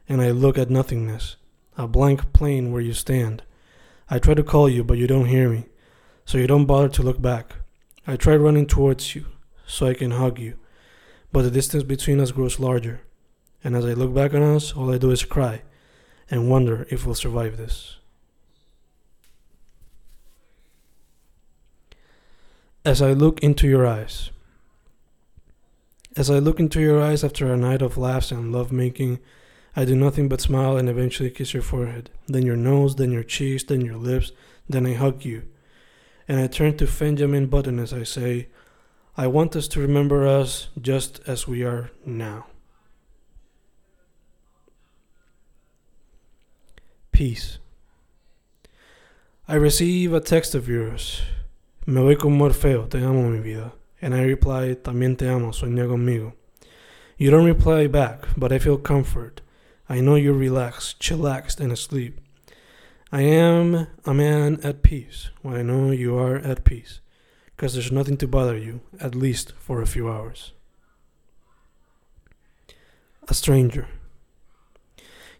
and 0.08 0.20
I 0.20 0.30
look 0.32 0.58
at 0.58 0.70
nothingness, 0.70 1.36
a 1.78 1.88
blank 1.88 2.32
plain 2.34 2.72
where 2.72 2.82
you 2.82 2.92
stand. 2.92 3.42
I 4.10 4.18
try 4.18 4.34
to 4.34 4.42
call 4.42 4.68
you, 4.68 4.84
but 4.84 4.98
you 4.98 5.06
don't 5.06 5.26
hear 5.26 5.48
me, 5.48 5.66
so 6.26 6.36
you 6.36 6.46
don't 6.46 6.66
bother 6.66 6.88
to 6.90 7.02
look 7.02 7.22
back. 7.22 7.54
I 8.06 8.16
try 8.16 8.36
running 8.36 8.66
towards 8.66 9.14
you, 9.14 9.24
so 9.66 9.86
I 9.86 9.94
can 9.94 10.10
hug 10.10 10.38
you, 10.38 10.54
but 11.32 11.42
the 11.42 11.50
distance 11.50 11.84
between 11.84 12.20
us 12.20 12.32
grows 12.32 12.60
larger, 12.60 13.00
and 13.64 13.74
as 13.74 13.86
I 13.86 13.94
look 13.94 14.12
back 14.12 14.34
on 14.34 14.42
us, 14.42 14.72
all 14.74 14.92
I 14.92 14.98
do 14.98 15.10
is 15.10 15.24
cry 15.24 15.62
and 16.28 16.50
wonder 16.50 16.86
if 16.90 17.06
we'll 17.06 17.14
survive 17.14 17.56
this. 17.56 17.96
As 22.84 23.00
I 23.00 23.12
look 23.12 23.40
into 23.42 23.68
your 23.68 23.86
eyes, 23.86 24.30
as 26.16 26.30
I 26.30 26.38
look 26.38 26.58
into 26.58 26.80
your 26.80 27.00
eyes 27.02 27.22
after 27.22 27.52
a 27.52 27.56
night 27.56 27.82
of 27.82 27.98
laughs 27.98 28.32
and 28.32 28.52
love 28.52 28.72
making, 28.72 29.20
I 29.76 29.84
do 29.84 29.94
nothing 29.94 30.28
but 30.28 30.40
smile 30.40 30.76
and 30.76 30.88
eventually 30.88 31.30
kiss 31.30 31.52
your 31.52 31.62
forehead, 31.62 32.10
then 32.26 32.44
your 32.46 32.56
nose, 32.56 32.96
then 32.96 33.12
your 33.12 33.22
cheeks, 33.22 33.64
then 33.64 33.82
your 33.82 33.96
lips, 33.96 34.32
then 34.68 34.86
I 34.86 34.94
hug 34.94 35.24
you. 35.24 35.42
And 36.28 36.40
I 36.40 36.46
turn 36.46 36.76
to 36.78 36.86
Benjamin 36.86 37.46
Button 37.46 37.78
as 37.78 37.92
I 37.92 38.02
say, 38.02 38.48
I 39.16 39.26
want 39.28 39.56
us 39.56 39.68
to 39.68 39.80
remember 39.80 40.26
us 40.26 40.68
just 40.80 41.20
as 41.26 41.48
we 41.48 41.62
are 41.62 41.90
now. 42.04 42.46
Peace. 47.12 47.58
I 49.48 49.54
receive 49.54 50.12
a 50.12 50.20
text 50.20 50.54
of 50.54 50.68
yours. 50.68 51.22
Me 51.86 52.00
voy 52.00 52.16
con 52.16 52.36
Morfeo, 52.36 52.90
te 52.90 52.98
amo 52.98 53.30
mi 53.30 53.38
vida. 53.38 53.72
And 54.02 54.14
I 54.14 54.22
reply, 54.22 54.74
también 54.74 55.16
te 55.16 55.28
amo, 55.28 55.52
sueña 55.52 55.86
conmigo. 55.86 56.34
You 57.16 57.30
don't 57.30 57.46
reply 57.46 57.86
back, 57.86 58.26
but 58.36 58.52
I 58.52 58.58
feel 58.58 58.76
comfort. 58.76 59.40
I 59.88 60.00
know 60.00 60.16
you're 60.16 60.34
relaxed, 60.34 61.00
chillaxed, 61.00 61.60
and 61.60 61.72
asleep. 61.72 62.20
I 63.12 63.22
am 63.22 63.86
a 64.04 64.12
man 64.12 64.58
at 64.64 64.82
peace 64.82 65.30
when 65.42 65.54
I 65.54 65.62
know 65.62 65.92
you 65.92 66.18
are 66.18 66.38
at 66.38 66.64
peace, 66.64 66.98
because 67.54 67.74
there's 67.74 67.92
nothing 67.92 68.16
to 68.16 68.26
bother 68.26 68.58
you, 68.58 68.80
at 68.98 69.14
least 69.14 69.52
for 69.60 69.80
a 69.80 69.86
few 69.86 70.10
hours. 70.10 70.52
A 73.28 73.34
stranger. 73.34 73.86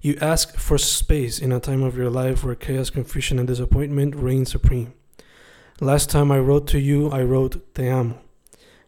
You 0.01 0.17
ask 0.21 0.57
for 0.57 0.79
space 0.79 1.41
in 1.41 1.51
a 1.51 1.59
time 1.59 1.83
of 1.83 1.97
your 1.97 2.09
life 2.09 2.45
where 2.45 2.55
chaos, 2.55 2.89
confusion, 2.89 3.41
and 3.41 3.49
disappointment 3.49 4.15
reign 4.15 4.47
supreme. 4.47 4.95
Last 5.81 6.09
time 6.09 6.31
I 6.31 6.39
wrote 6.39 6.69
to 6.69 6.79
you, 6.79 7.11
I 7.11 7.25
wrote 7.25 7.75
Te 7.75 7.89
amo. 7.89 8.21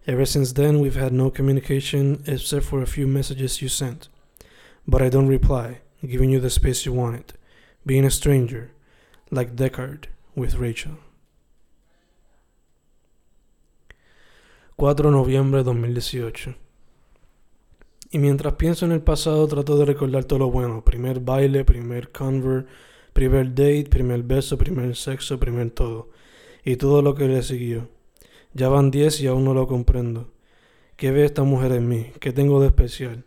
Ever 0.07 0.25
since 0.25 0.53
then, 0.53 0.79
we've 0.79 0.95
had 0.95 1.13
no 1.13 1.31
communication 1.31 2.23
except 2.29 2.65
for 2.65 2.81
a 2.81 2.87
few 2.87 3.09
messages 3.09 3.61
you 3.61 3.69
sent. 3.69 4.09
But 4.87 5.03
I 5.03 5.09
don't 5.09 5.27
reply, 5.27 5.81
giving 6.07 6.31
you 6.31 6.39
the 6.39 6.49
space 6.49 6.87
you 6.87 6.93
wanted, 6.93 7.35
being 7.89 8.05
a 8.05 8.11
stranger, 8.11 8.71
like 9.31 9.57
Deckard 9.57 10.09
with 10.37 10.57
Rachel. 10.57 10.99
4 14.77 15.11
de 15.11 15.11
noviembre 15.11 15.61
de 15.61 15.65
2018. 15.65 16.55
Y 18.11 18.19
mientras 18.19 18.55
pienso 18.57 18.85
en 18.85 18.93
el 18.93 19.01
pasado, 19.01 19.49
trato 19.49 19.79
de 19.79 19.87
recordar 19.87 20.25
todo 20.25 20.41
lo 20.41 20.51
bueno: 20.51 20.85
primer 20.85 21.21
baile, 21.21 21.65
primer 21.65 22.13
convert, 22.13 22.69
primer 23.15 23.55
date, 23.55 23.87
primer 23.89 24.23
beso, 24.23 24.59
primer 24.59 24.95
sexo, 24.95 25.41
primer 25.41 25.71
todo 25.71 26.11
y 26.65 26.77
todo 26.77 27.01
lo 27.01 27.15
que 27.15 27.27
le 27.27 27.43
siguió. 27.43 27.89
Ya 28.53 28.69
van 28.69 28.91
diez 28.91 29.19
y 29.23 29.29
aún 29.29 29.45
no 29.45 29.55
lo 29.55 29.67
comprendo. 29.67 30.31
¿Qué 30.97 31.11
ve 31.11 31.25
esta 31.25 31.43
mujer 31.43 31.73
en 31.73 31.89
mí? 31.89 32.13
¿Qué 32.21 32.33
tengo 32.33 32.61
de 32.61 32.67
especial? 32.67 33.25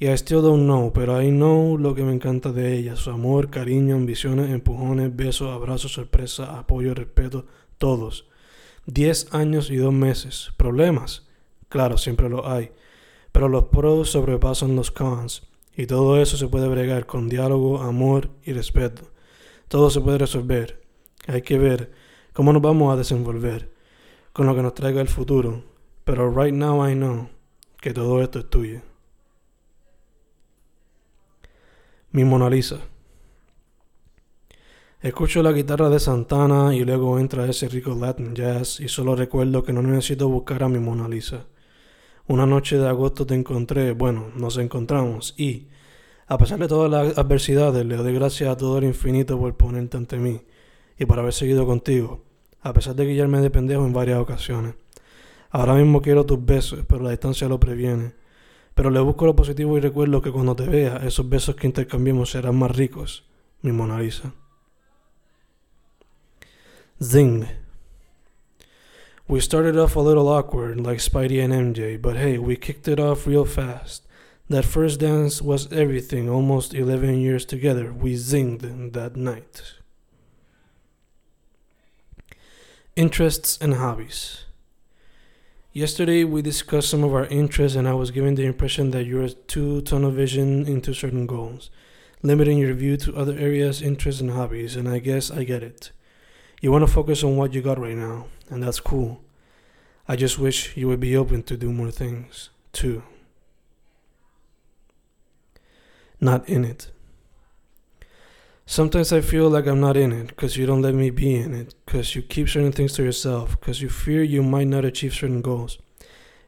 Y 0.00 0.06
I 0.06 0.12
still 0.12 0.42
don't 0.42 0.62
know, 0.62 0.92
pero 0.92 1.20
I 1.20 1.28
know 1.30 1.76
lo 1.76 1.92
que 1.92 2.04
me 2.04 2.12
encanta 2.12 2.52
de 2.52 2.76
ella. 2.76 2.94
Su 2.94 3.10
amor, 3.10 3.50
cariño, 3.50 3.96
ambiciones, 3.96 4.50
empujones, 4.50 5.14
besos, 5.14 5.50
abrazos, 5.50 5.92
sorpresa, 5.92 6.56
apoyo, 6.56 6.94
respeto, 6.94 7.46
todos. 7.78 8.28
Diez 8.86 9.26
años 9.34 9.70
y 9.72 9.76
dos 9.76 9.92
meses. 9.92 10.52
¿Problemas? 10.56 11.26
Claro, 11.68 11.98
siempre 11.98 12.28
lo 12.28 12.48
hay. 12.48 12.70
Pero 13.32 13.48
los 13.48 13.64
pros 13.64 14.10
sobrepasan 14.10 14.76
los 14.76 14.92
cons. 14.92 15.48
Y 15.76 15.86
todo 15.86 16.22
eso 16.22 16.36
se 16.36 16.46
puede 16.46 16.68
bregar 16.68 17.06
con 17.06 17.28
diálogo, 17.28 17.82
amor 17.82 18.30
y 18.44 18.52
respeto. 18.52 19.10
Todo 19.66 19.90
se 19.90 20.00
puede 20.00 20.18
resolver. 20.18 20.80
Hay 21.26 21.42
que 21.42 21.58
ver 21.58 21.90
cómo 22.32 22.52
nos 22.52 22.62
vamos 22.62 22.92
a 22.92 22.96
desenvolver 22.96 23.72
con 24.32 24.46
lo 24.46 24.54
que 24.54 24.62
nos 24.62 24.74
traiga 24.74 25.00
el 25.00 25.08
futuro. 25.08 25.64
Pero 26.04 26.30
right 26.30 26.54
now 26.54 26.88
I 26.88 26.94
know 26.94 27.28
que 27.80 27.92
todo 27.92 28.22
esto 28.22 28.38
es 28.38 28.48
tuyo. 28.48 28.87
Mi 32.12 32.24
Mona 32.24 32.48
Lisa. 32.50 32.78
Escucho 35.00 35.42
la 35.42 35.52
guitarra 35.52 35.88
de 35.88 36.00
Santana 36.00 36.74
y 36.74 36.84
luego 36.84 37.18
entra 37.18 37.46
ese 37.46 37.68
rico 37.68 37.94
Latin 37.94 38.34
jazz 38.34 38.80
y 38.80 38.88
solo 38.88 39.14
recuerdo 39.14 39.62
que 39.62 39.72
no 39.72 39.82
necesito 39.82 40.28
buscar 40.28 40.62
a 40.62 40.68
mi 40.68 40.78
Mona 40.78 41.08
Lisa. 41.08 41.46
Una 42.26 42.46
noche 42.46 42.78
de 42.78 42.88
agosto 42.88 43.26
te 43.26 43.34
encontré, 43.34 43.92
bueno, 43.92 44.30
nos 44.34 44.58
encontramos 44.58 45.34
y, 45.38 45.68
a 46.26 46.36
pesar 46.38 46.58
de 46.58 46.68
todas 46.68 46.90
las 46.90 47.16
adversidades, 47.16 47.86
le 47.86 47.96
doy 47.96 48.14
gracias 48.14 48.50
a 48.50 48.56
todo 48.56 48.78
el 48.78 48.84
infinito 48.84 49.38
por 49.38 49.56
ponerte 49.56 49.96
ante 49.96 50.18
mí 50.18 50.40
y 50.98 51.04
por 51.04 51.18
haber 51.18 51.32
seguido 51.32 51.66
contigo 51.66 52.28
a 52.62 52.72
pesar 52.72 52.94
de 52.94 53.06
guiarme 53.06 53.40
de 53.40 53.50
pendejo 53.50 53.84
en 53.84 53.92
varias 53.92 54.18
ocasiones. 54.18 54.74
Ahora 55.50 55.74
mismo 55.74 56.02
quiero 56.02 56.26
tus 56.26 56.44
besos, 56.44 56.80
pero 56.86 57.02
la 57.02 57.10
distancia 57.10 57.48
lo 57.48 57.58
previene. 57.58 58.12
Pero 58.78 58.90
le 58.90 59.00
busco 59.00 59.26
lo 59.26 59.34
positivo 59.34 59.76
y 59.76 59.80
recuerdo 59.80 60.22
que 60.22 60.30
cuando 60.30 60.54
te 60.54 60.64
vea, 60.64 60.98
esos 60.98 61.28
besos 61.28 61.56
que 61.56 61.66
intercambiemos 61.66 62.30
serán 62.30 62.56
más 62.56 62.76
ricos. 62.76 63.24
Mi 63.60 63.72
Mona 63.72 63.98
Lisa. 64.00 64.32
Zing. 67.02 67.48
We 69.26 69.40
started 69.40 69.76
off 69.76 69.96
a 69.96 70.00
little 70.00 70.28
awkward, 70.28 70.78
like 70.78 71.00
Spidey 71.00 71.42
and 71.42 71.52
MJ, 71.52 72.00
but 72.00 72.14
hey, 72.18 72.38
we 72.38 72.54
kicked 72.54 72.86
it 72.86 73.00
off 73.00 73.26
real 73.26 73.44
fast. 73.44 74.06
That 74.48 74.64
first 74.64 75.00
dance 75.00 75.42
was 75.42 75.72
everything, 75.72 76.30
almost 76.30 76.72
11 76.72 77.18
years 77.18 77.44
together. 77.44 77.92
We 77.92 78.14
zinged 78.14 78.92
that 78.92 79.16
night. 79.16 79.74
Interests 82.94 83.58
and 83.60 83.74
hobbies. 83.74 84.44
Yesterday 85.72 86.24
we 86.24 86.40
discussed 86.40 86.88
some 86.88 87.04
of 87.04 87.12
our 87.14 87.26
interests, 87.26 87.76
and 87.76 87.86
I 87.86 87.92
was 87.92 88.10
given 88.10 88.34
the 88.34 88.46
impression 88.46 88.90
that 88.92 89.04
you're 89.04 89.28
too 89.28 89.82
tunnel 89.82 90.10
vision 90.10 90.66
into 90.66 90.94
certain 90.94 91.26
goals, 91.26 91.70
limiting 92.22 92.56
your 92.56 92.72
view 92.72 92.96
to 92.96 93.14
other 93.14 93.36
areas, 93.36 93.82
interests, 93.82 94.22
and 94.22 94.30
hobbies, 94.30 94.76
and 94.76 94.88
I 94.88 94.98
guess 94.98 95.30
I 95.30 95.44
get 95.44 95.62
it. 95.62 95.92
You 96.62 96.72
want 96.72 96.86
to 96.86 96.92
focus 96.92 97.22
on 97.22 97.36
what 97.36 97.52
you 97.52 97.60
got 97.60 97.78
right 97.78 97.96
now, 97.96 98.26
and 98.48 98.62
that's 98.62 98.80
cool. 98.80 99.20
I 100.08 100.16
just 100.16 100.38
wish 100.38 100.74
you 100.74 100.88
would 100.88 101.00
be 101.00 101.14
open 101.14 101.42
to 101.44 101.56
do 101.56 101.70
more 101.70 101.90
things, 101.90 102.48
too. 102.72 103.02
Not 106.18 106.48
in 106.48 106.64
it. 106.64 106.90
Sometimes 108.70 109.14
I 109.14 109.22
feel 109.22 109.48
like 109.48 109.66
I'm 109.66 109.80
not 109.80 109.96
in 109.96 110.12
it 110.12 110.26
because 110.26 110.58
you 110.58 110.66
don't 110.66 110.82
let 110.82 110.94
me 110.94 111.08
be 111.08 111.34
in 111.34 111.54
it, 111.54 111.74
because 111.86 112.14
you 112.14 112.20
keep 112.20 112.50
certain 112.50 112.70
things 112.70 112.92
to 112.92 113.02
yourself, 113.02 113.58
because 113.58 113.80
you 113.80 113.88
fear 113.88 114.22
you 114.22 114.42
might 114.42 114.66
not 114.66 114.84
achieve 114.84 115.14
certain 115.14 115.40
goals. 115.40 115.78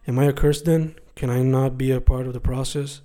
Am 0.07 0.19
I 0.19 0.25
a 0.25 0.33
curse 0.35 0.61
then? 0.61 0.97
Can 1.17 1.31
I 1.31 1.41
not 1.41 1.79
be 1.79 1.91
a 1.91 1.99
part 1.99 2.27
of 2.27 2.35
the 2.35 2.39
process? 2.41 3.01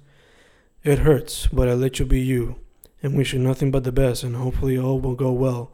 It 0.84 1.00
hurts, 1.00 1.48
but 1.48 1.70
I 1.70 1.76
let 1.76 1.98
you 1.98 2.06
be 2.06 2.20
you, 2.20 2.60
and 3.02 3.16
wish 3.16 3.32
you 3.32 3.40
nothing 3.40 3.72
but 3.72 3.86
the 3.86 3.94
best, 3.94 4.22
and 4.22 4.36
hopefully 4.36 4.78
all 4.78 5.00
will 5.00 5.16
go 5.16 5.32
well, 5.32 5.72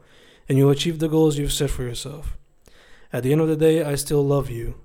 and 0.47 0.59
you'll 0.59 0.69
achieve 0.69 0.99
the 0.99 1.09
goals 1.09 1.39
you've 1.39 1.51
set 1.51 1.71
for 1.71 1.81
yourself. 1.81 2.37
At 3.11 3.23
the 3.23 3.31
end 3.31 3.41
of 3.41 3.47
the 3.47 3.57
day, 3.57 3.83
I 3.83 3.95
still 3.95 4.23
love 4.23 4.51
you, 4.51 4.75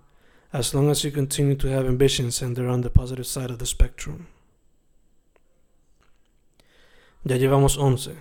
as 0.55 0.75
long 0.75 0.89
as 0.89 1.05
you 1.05 1.11
continue 1.11 1.57
to 1.57 1.69
have 1.69 1.85
ambitions 1.85 2.41
and 2.41 2.57
they're 2.57 2.69
on 2.69 2.81
the 2.81 2.89
positive 2.89 3.27
side 3.27 3.51
of 3.51 3.59
the 3.59 3.67
spectrum. 3.67 4.29
Ya 7.23 7.37
llevamos 7.37 7.77
11. 7.77 8.17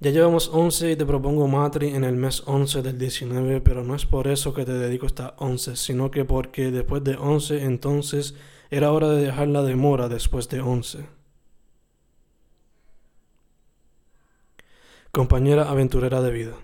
Ya 0.00 0.12
llevamos 0.12 0.48
11 0.52 0.92
y 0.92 0.96
te 0.96 1.04
propongo 1.04 1.48
Matri 1.48 1.88
en 1.88 2.04
el 2.04 2.14
mes 2.14 2.44
11 2.46 2.82
del 2.82 2.98
19, 2.98 3.60
pero 3.60 3.82
no 3.82 3.96
es 3.96 4.06
por 4.06 4.28
eso 4.28 4.54
que 4.54 4.64
te 4.64 4.72
dedico 4.72 5.06
esta 5.06 5.34
11, 5.38 5.74
sino 5.74 6.12
que 6.12 6.24
porque 6.24 6.70
después 6.70 7.02
de 7.02 7.16
11 7.16 7.64
entonces 7.64 8.36
era 8.70 8.92
hora 8.92 9.08
de 9.08 9.24
dejar 9.24 9.48
la 9.48 9.62
demora 9.62 10.08
después 10.08 10.48
de 10.48 10.60
11. 10.60 11.04
Compañera 15.10 15.68
aventurera 15.68 16.22
de 16.22 16.30
vida. 16.30 16.54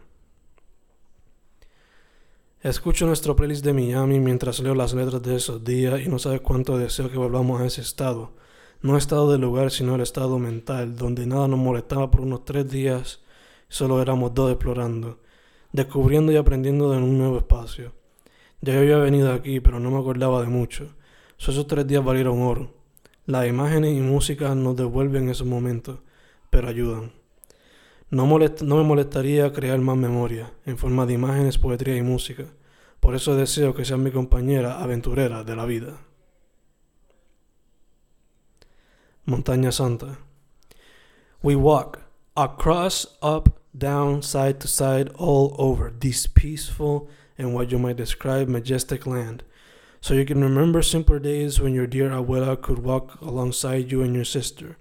Escucho 2.63 3.05
nuestro 3.07 3.35
playlist 3.35 3.65
de 3.65 3.73
Miami 3.73 4.21
mientras 4.21 4.61
leo 4.61 4.77
las 4.77 4.95
letras 4.95 5.23
de 5.23 5.35
esos 5.35 5.65
días 5.65 6.01
y 6.01 6.09
no 6.09 6.21
sabes 6.21 6.41
cuánto 6.41 6.79
deseo 6.79 7.11
que 7.11 7.19
volvamos 7.19 7.61
a 7.61 7.67
ese 7.67 7.81
estado. 7.81 8.33
No 8.81 8.97
estado 8.97 9.33
del 9.33 9.41
lugar, 9.41 9.73
sino 9.73 9.97
el 9.97 10.03
estado 10.03 10.39
mental, 10.39 10.95
donde 10.95 11.27
nada 11.27 11.49
nos 11.49 11.59
molestaba 11.59 12.11
por 12.11 12.21
unos 12.21 12.45
tres 12.45 12.71
días, 12.71 13.24
solo 13.69 14.01
éramos 14.01 14.35
dos 14.35 14.51
explorando, 14.51 15.21
descubriendo 15.73 16.33
y 16.33 16.37
aprendiendo 16.37 16.91
de 16.91 16.99
un 16.99 17.19
nuevo 17.19 17.39
espacio. 17.39 17.93
Ya 18.61 18.75
yo 18.75 18.81
había 18.81 18.99
venido 18.99 19.33
aquí, 19.33 19.61
pero 19.61 19.81
no 19.81 19.91
me 19.91 19.99
acordaba 19.99 20.41
de 20.41 20.49
mucho. 20.49 20.95
esos 21.39 21.67
tres 21.67 21.87
días 21.87 22.05
valieron 22.05 22.43
oro. 22.43 22.73
Las 23.27 23.47
imágenes 23.47 23.97
y 23.97 24.01
música 24.01 24.55
nos 24.55 24.77
devuelven 24.77 25.29
esos 25.29 25.47
momentos, 25.47 25.99
pero 26.51 26.69
ayudan. 26.69 27.13
No, 28.11 28.27
me 28.27 28.85
molestaría 28.85 29.53
crear 29.53 29.79
más 29.81 29.97
memoria, 29.97 30.53
en 30.67 30.79
forma 30.79 31.05
de 31.05 31.15
imágenes, 31.15 31.59
poesía 31.59 31.97
y 31.97 32.03
música. 32.03 32.45
Por 33.01 33.15
eso 33.15 33.35
deseo 33.35 33.75
que 33.75 33.85
seas 33.85 33.99
mi 33.99 34.11
compañera 34.11 34.81
aventurera 34.81 35.43
de 35.43 35.57
la 35.57 35.65
vida. 35.65 35.99
Montaña 39.25 39.73
Santa. 39.73 40.19
We 41.43 41.57
walk 41.57 42.04
across, 42.37 43.07
up, 43.23 43.61
down, 43.77 44.23
side 44.23 44.61
to 44.61 44.69
side, 44.69 45.09
all 45.17 45.55
over 45.59 45.91
this 45.91 46.27
peaceful 46.27 47.09
and 47.37 47.55
what 47.55 47.71
you 47.71 47.79
might 47.79 47.97
describe 47.97 48.49
majestic 48.49 49.07
land. 49.07 49.43
So 50.01 50.15
you 50.15 50.25
can 50.25 50.43
remember 50.43 50.83
simpler 50.83 51.19
days 51.19 51.61
when 51.61 51.75
your 51.75 51.87
dear 51.87 52.11
abuela 52.11 52.61
could 52.61 52.79
walk 52.81 53.21
alongside 53.21 53.91
you 53.91 54.03
and 54.03 54.15
your 54.15 54.25
sister 54.25 54.77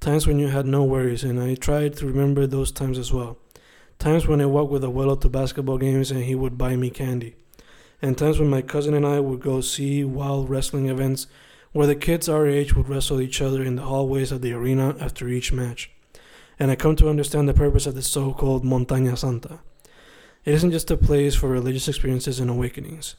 times 0.00 0.26
when 0.26 0.38
you 0.38 0.48
had 0.48 0.66
no 0.66 0.84
worries, 0.84 1.24
and 1.24 1.40
I 1.40 1.54
tried 1.54 1.96
to 1.96 2.06
remember 2.06 2.46
those 2.46 2.70
times 2.70 2.98
as 2.98 3.12
well. 3.12 3.38
Times 3.98 4.26
when 4.26 4.40
I 4.40 4.46
walked 4.46 4.70
with 4.70 4.82
Abuelo 4.82 5.20
to 5.20 5.28
basketball 5.28 5.78
games 5.78 6.10
and 6.10 6.24
he 6.24 6.34
would 6.34 6.58
buy 6.58 6.76
me 6.76 6.90
candy. 6.90 7.34
And 8.02 8.16
times 8.16 8.38
when 8.38 8.50
my 8.50 8.62
cousin 8.62 8.94
and 8.94 9.06
I 9.06 9.20
would 9.20 9.40
go 9.40 9.60
see 9.62 10.04
wild 10.04 10.50
wrestling 10.50 10.88
events 10.88 11.26
where 11.72 11.86
the 11.86 11.96
kids 11.96 12.28
our 12.28 12.46
age 12.46 12.76
would 12.76 12.88
wrestle 12.88 13.20
each 13.20 13.40
other 13.40 13.62
in 13.62 13.76
the 13.76 13.82
hallways 13.82 14.32
of 14.32 14.42
the 14.42 14.52
arena 14.52 14.94
after 15.00 15.28
each 15.28 15.52
match. 15.52 15.90
And 16.58 16.70
I 16.70 16.76
come 16.76 16.96
to 16.96 17.08
understand 17.08 17.48
the 17.48 17.54
purpose 17.54 17.86
of 17.86 17.94
the 17.94 18.02
so 18.02 18.32
called 18.32 18.64
Montaña 18.64 19.16
Santa. 19.16 19.60
It 20.44 20.54
isn't 20.54 20.70
just 20.70 20.90
a 20.90 20.96
place 20.96 21.34
for 21.34 21.48
religious 21.48 21.88
experiences 21.88 22.40
and 22.40 22.48
awakenings, 22.48 23.16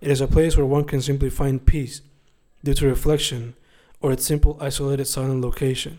it 0.00 0.10
is 0.10 0.20
a 0.20 0.28
place 0.28 0.56
where 0.56 0.64
one 0.64 0.84
can 0.84 1.02
simply 1.02 1.28
find 1.28 1.66
peace 1.66 2.02
due 2.62 2.74
to 2.74 2.86
reflection 2.86 3.54
or 4.00 4.12
its 4.12 4.24
simple 4.24 4.56
isolated 4.60 5.06
silent 5.06 5.40
location. 5.40 5.98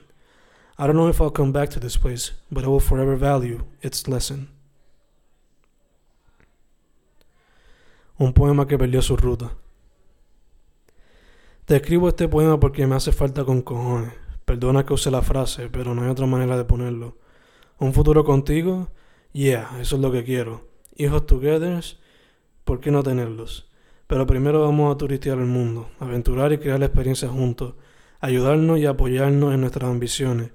I 0.78 0.88
don't 0.88 0.96
know 0.96 1.10
if 1.10 1.20
I'll 1.20 1.30
come 1.30 1.52
back 1.52 1.70
to 1.72 1.80
this 1.80 1.98
place, 1.98 2.32
but 2.50 2.64
I 2.64 2.68
will 2.68 2.80
forever 2.80 3.18
value 3.18 3.66
its 3.82 4.08
lesson. 4.08 4.48
Un 8.18 8.32
poema 8.34 8.66
que 8.66 8.78
perdió 8.78 9.02
su 9.02 9.18
ruta. 9.18 9.52
Te 11.66 11.76
escribo 11.76 12.08
este 12.08 12.28
poema 12.30 12.60
porque 12.60 12.88
me 12.88 12.96
hace 12.96 13.12
falta 13.12 13.44
con 13.44 13.62
cojones. 13.62 14.14
Perdona 14.50 14.86
que 14.86 14.94
use 14.94 15.12
la 15.12 15.22
frase, 15.22 15.70
pero 15.70 15.94
no 15.94 16.02
hay 16.02 16.10
otra 16.10 16.26
manera 16.26 16.58
de 16.58 16.66
ponerlo. 16.66 17.18
Un 17.78 17.94
futuro 17.94 18.24
contigo, 18.24 18.90
yeah, 19.32 19.70
eso 19.80 19.98
es 19.98 20.02
lo 20.02 20.12
que 20.12 20.24
quiero. 20.24 20.68
Hijos 20.96 21.28
together, 21.28 21.84
¿por 22.64 22.80
qué 22.80 22.90
no 22.90 23.04
tenerlos? 23.04 23.70
Pero 24.08 24.26
primero 24.26 24.62
vamos 24.62 24.94
a 24.94 24.98
turistear 24.98 25.38
el 25.38 25.46
mundo, 25.46 25.90
aventurar 26.00 26.52
y 26.52 26.58
crear 26.58 26.80
la 26.80 26.88
experiencia 26.88 27.28
juntos, 27.28 27.76
ayudarnos 28.20 28.80
y 28.80 28.88
apoyarnos 28.88 29.54
en 29.54 29.62
nuestras 29.62 29.90
ambiciones 29.90 30.52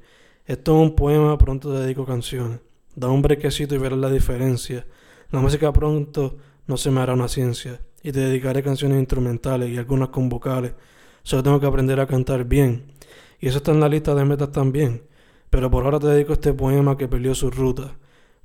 esto 0.46 0.76
es 0.76 0.82
un 0.90 0.94
poema, 0.94 1.38
pronto 1.38 1.72
te 1.72 1.80
dedico 1.80 2.04
canciones. 2.04 2.60
Da 2.94 3.08
un 3.08 3.22
brequecito 3.22 3.74
y 3.74 3.78
verás 3.78 3.98
la 3.98 4.10
diferencia. 4.10 4.86
La 5.30 5.40
música 5.40 5.72
pronto 5.72 6.36
no 6.66 6.76
se 6.76 6.90
me 6.90 7.00
hará 7.00 7.14
una 7.14 7.28
ciencia. 7.28 7.80
Y 8.02 8.12
te 8.12 8.20
dedicaré 8.20 8.62
canciones 8.62 8.98
instrumentales 8.98 9.70
y 9.70 9.78
algunas 9.78 10.10
con 10.10 10.28
vocales. 10.28 10.74
Solo 11.22 11.42
tengo 11.42 11.60
que 11.60 11.66
aprender 11.66 11.98
a 11.98 12.06
cantar 12.06 12.44
bien. 12.44 12.92
Y 13.40 13.48
eso 13.48 13.58
está 13.58 13.72
en 13.72 13.80
la 13.80 13.88
lista 13.88 14.14
de 14.14 14.24
metas 14.24 14.52
también. 14.52 15.06
Pero 15.50 15.70
por 15.70 15.84
ahora 15.84 15.98
te 15.98 16.08
dedico 16.08 16.32
este 16.32 16.52
poema 16.52 16.96
que 16.96 17.08
perdió 17.08 17.34
su 17.34 17.50
ruta. 17.50 17.96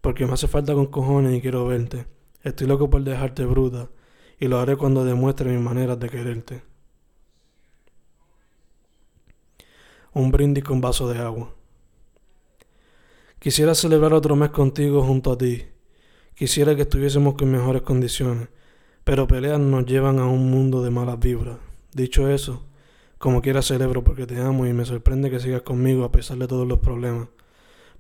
Porque 0.02 0.26
me 0.26 0.34
hace 0.34 0.48
falta 0.48 0.74
con 0.74 0.88
cojones 0.88 1.38
y 1.38 1.42
quiero 1.42 1.66
verte. 1.66 2.08
Estoy 2.44 2.68
loco 2.68 2.90
por 2.90 3.04
dejarte 3.04 3.46
bruta. 3.46 3.90
Y 4.40 4.48
lo 4.48 4.60
haré 4.60 4.78
cuando 4.78 5.04
demuestre 5.04 5.52
mis 5.52 5.62
maneras 5.62 6.00
de 6.00 6.10
quererte. 6.10 6.64
Un 10.14 10.32
brindis 10.32 10.64
con 10.64 10.82
vaso 10.82 11.10
de 11.10 11.20
agua. 11.20 11.54
Quisiera 13.40 13.74
celebrar 13.74 14.14
otro 14.14 14.36
mes 14.36 14.50
contigo 14.50 15.02
junto 15.02 15.32
a 15.32 15.38
ti. 15.38 15.64
Quisiera 16.36 16.76
que 16.76 16.82
estuviésemos 16.84 17.36
con 17.36 17.52
mejores 17.52 17.82
condiciones, 17.82 18.50
pero 19.04 19.28
peleas 19.28 19.60
nos 19.60 19.86
llevan 19.86 20.20
a 20.20 20.26
un 20.26 20.50
mundo 20.50 20.82
de 20.82 20.90
malas 20.90 21.20
vibras. 21.20 21.58
Dicho 21.94 22.30
eso, 22.30 22.66
como 23.20 23.42
quiera 23.42 23.62
celebro 23.62 24.04
porque 24.04 24.26
te 24.26 24.40
amo 24.42 24.66
y 24.66 24.74
me 24.74 24.86
sorprende 24.86 25.30
que 25.30 25.40
sigas 25.40 25.62
conmigo 25.62 26.06
a 26.06 26.12
pesar 26.12 26.38
de 26.38 26.48
todos 26.48 26.68
los 26.68 26.80
problemas. 26.80 27.28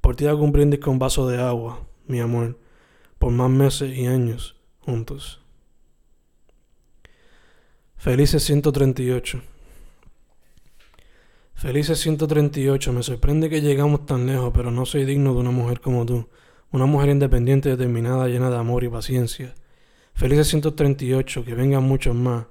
Por 0.01 0.15
ti 0.15 0.25
hago 0.25 0.43
un 0.43 0.53
brindis 0.53 0.79
con 0.79 0.97
vaso 0.97 1.27
de 1.27 1.39
agua, 1.39 1.85
mi 2.07 2.19
amor, 2.21 2.57
por 3.19 3.31
más 3.31 3.49
meses 3.51 3.95
y 3.95 4.07
años 4.07 4.55
juntos. 4.79 5.41
Felices 7.97 8.43
138. 8.45 9.41
Felices 11.53 11.99
138, 11.99 12.93
me 12.93 13.03
sorprende 13.03 13.49
que 13.49 13.59
llegamos 13.59 14.05
tan 14.05 14.25
lejos, 14.25 14.51
pero 14.55 14.71
no 14.71 14.85
soy 14.85 15.03
digno 15.03 15.33
de 15.33 15.41
una 15.41 15.51
mujer 15.51 15.81
como 15.81 16.05
tú. 16.05 16.29
Una 16.71 16.85
mujer 16.85 17.09
independiente, 17.09 17.67
determinada, 17.67 18.29
llena 18.29 18.49
de 18.49 18.55
amor 18.55 18.85
y 18.85 18.89
paciencia. 18.89 19.53
Felices 20.13 20.47
138, 20.47 21.43
que 21.43 21.55
vengan 21.55 21.83
muchos 21.83 22.15
más. 22.15 22.45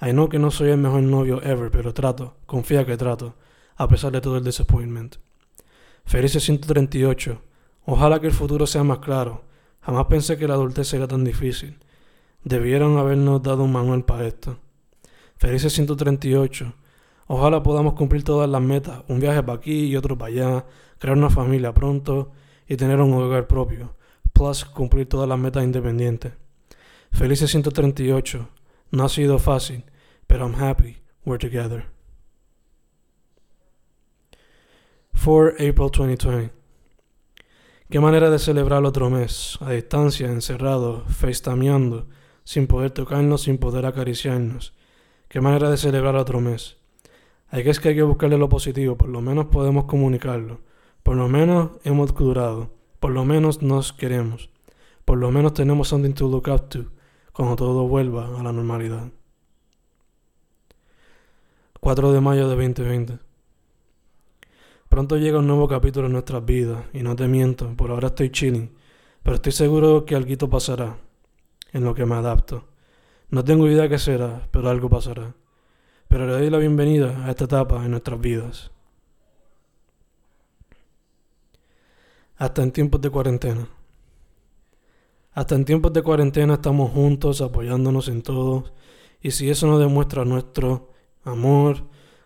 I 0.00 0.12
know 0.12 0.28
que 0.28 0.38
no 0.38 0.50
soy 0.50 0.70
el 0.70 0.78
mejor 0.78 1.02
novio 1.02 1.42
ever, 1.42 1.70
pero 1.70 1.92
trato, 1.92 2.36
confía 2.46 2.86
que 2.86 2.96
trato, 2.96 3.34
a 3.76 3.88
pesar 3.88 4.12
de 4.12 4.20
todo 4.20 4.36
el 4.38 4.44
disappointment. 4.44 5.16
Felices 6.04 6.42
138, 6.44 7.40
ojalá 7.84 8.20
que 8.20 8.26
el 8.26 8.32
futuro 8.32 8.66
sea 8.66 8.82
más 8.82 8.98
claro. 8.98 9.44
Jamás 9.80 10.06
pensé 10.06 10.36
que 10.36 10.48
la 10.48 10.54
adultez 10.54 10.88
sería 10.88 11.06
tan 11.06 11.24
difícil. 11.24 11.78
Debieron 12.44 12.98
habernos 12.98 13.42
dado 13.42 13.64
un 13.64 13.72
manual 13.72 14.04
para 14.04 14.26
esto. 14.26 14.58
Felices 15.36 15.72
138, 15.72 16.74
Ojalá 17.32 17.62
podamos 17.62 17.94
cumplir 17.94 18.24
todas 18.24 18.50
las 18.50 18.60
metas, 18.60 19.04
un 19.06 19.20
viaje 19.20 19.40
para 19.44 19.56
aquí 19.56 19.84
y 19.84 19.94
otro 19.94 20.18
para 20.18 20.32
allá, 20.32 20.64
crear 20.98 21.16
una 21.16 21.30
familia 21.30 21.72
pronto 21.72 22.32
y 22.66 22.76
tener 22.76 23.00
un 23.00 23.12
hogar 23.12 23.46
propio, 23.46 23.94
plus 24.32 24.64
cumplir 24.64 25.08
todas 25.08 25.28
las 25.28 25.38
metas 25.38 25.62
independientes. 25.62 26.32
Felices 27.12 27.48
138, 27.52 28.48
no 28.90 29.04
ha 29.04 29.08
sido 29.08 29.38
fácil, 29.38 29.84
pero 30.26 30.46
I'm 30.46 30.54
happy 30.54 30.96
we're 31.24 31.38
together. 31.38 31.86
4 35.12 35.54
April 35.58 35.90
2020. 35.90 36.52
Qué 37.90 38.00
manera 38.00 38.30
de 38.30 38.38
celebrar 38.38 38.84
otro 38.84 39.10
mes, 39.10 39.58
a 39.60 39.72
distancia, 39.72 40.28
encerrado, 40.28 41.04
facetameando, 41.08 42.06
sin 42.44 42.66
poder 42.66 42.92
tocarnos, 42.92 43.42
sin 43.42 43.58
poder 43.58 43.84
acariciarnos. 43.84 44.74
Qué 45.28 45.40
manera 45.40 45.70
de 45.70 45.76
celebrar 45.76 46.16
otro 46.16 46.40
mes. 46.40 46.76
Hay 47.48 47.64
que 47.64 47.70
es 47.70 47.80
que 47.80 47.90
hay 47.90 47.96
que 47.96 48.02
buscarle 48.02 48.38
lo 48.38 48.48
positivo, 48.48 48.96
por 48.96 49.08
lo 49.08 49.20
menos 49.20 49.46
podemos 49.46 49.84
comunicarlo. 49.86 50.60
Por 51.02 51.16
lo 51.16 51.28
menos 51.28 51.72
hemos 51.84 52.12
curado. 52.12 52.70
Por 53.00 53.10
lo 53.10 53.24
menos 53.24 53.62
nos 53.62 53.92
queremos. 53.92 54.50
Por 55.04 55.18
lo 55.18 55.30
menos 55.32 55.54
tenemos 55.54 55.88
something 55.88 56.12
to 56.12 56.28
look 56.28 56.48
up 56.48 56.68
to 56.68 56.86
cuando 57.40 57.56
todo 57.56 57.88
vuelva 57.88 58.38
a 58.38 58.42
la 58.42 58.52
normalidad. 58.52 59.08
4 61.80 62.12
de 62.12 62.20
mayo 62.20 62.46
de 62.46 62.54
2020. 62.54 63.18
Pronto 64.90 65.16
llega 65.16 65.38
un 65.38 65.46
nuevo 65.46 65.66
capítulo 65.66 66.08
en 66.08 66.12
nuestras 66.12 66.44
vidas 66.44 66.84
y 66.92 67.02
no 67.02 67.16
te 67.16 67.28
miento, 67.28 67.74
por 67.78 67.92
ahora 67.92 68.08
estoy 68.08 68.30
chilling, 68.30 68.76
pero 69.22 69.36
estoy 69.36 69.52
seguro 69.52 70.04
que 70.04 70.16
algo 70.16 70.50
pasará, 70.50 70.98
en 71.72 71.82
lo 71.82 71.94
que 71.94 72.04
me 72.04 72.16
adapto. 72.16 72.68
No 73.30 73.42
tengo 73.42 73.66
idea 73.68 73.88
qué 73.88 73.98
será, 73.98 74.46
pero 74.50 74.68
algo 74.68 74.90
pasará. 74.90 75.34
Pero 76.08 76.26
le 76.26 76.32
doy 76.32 76.50
la 76.50 76.58
bienvenida 76.58 77.24
a 77.24 77.30
esta 77.30 77.44
etapa 77.44 77.82
en 77.82 77.92
nuestras 77.92 78.20
vidas. 78.20 78.70
Hasta 82.36 82.62
en 82.62 82.70
tiempos 82.70 83.00
de 83.00 83.08
cuarentena. 83.08 83.79
Hasta 85.40 85.54
en 85.54 85.64
tiempos 85.64 85.94
de 85.94 86.02
cuarentena 86.02 86.52
estamos 86.52 86.90
juntos 86.90 87.40
apoyándonos 87.40 88.08
en 88.08 88.20
todo 88.20 88.64
y 89.22 89.30
si 89.30 89.48
eso 89.48 89.66
no 89.66 89.78
demuestra 89.78 90.26
nuestro 90.26 90.90
amor 91.24 91.84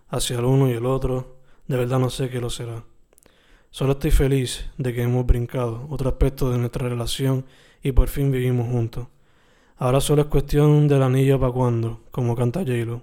hacia 0.08 0.40
el 0.40 0.44
uno 0.44 0.68
y 0.68 0.72
el 0.72 0.84
otro, 0.84 1.36
de 1.68 1.76
verdad 1.76 2.00
no 2.00 2.10
sé 2.10 2.28
qué 2.28 2.40
lo 2.40 2.50
será. 2.50 2.82
Solo 3.70 3.92
estoy 3.92 4.10
feliz 4.10 4.68
de 4.78 4.92
que 4.92 5.02
hemos 5.02 5.24
brincado 5.26 5.86
otro 5.90 6.08
aspecto 6.08 6.50
de 6.50 6.58
nuestra 6.58 6.88
relación 6.88 7.44
y 7.84 7.92
por 7.92 8.08
fin 8.08 8.32
vivimos 8.32 8.66
juntos. 8.66 9.06
Ahora 9.76 10.00
solo 10.00 10.22
es 10.22 10.26
cuestión 10.28 10.88
del 10.88 11.04
anillo 11.04 11.38
para 11.38 11.52
cuando, 11.52 12.00
como 12.10 12.34
canta 12.34 12.64
j 12.64 13.00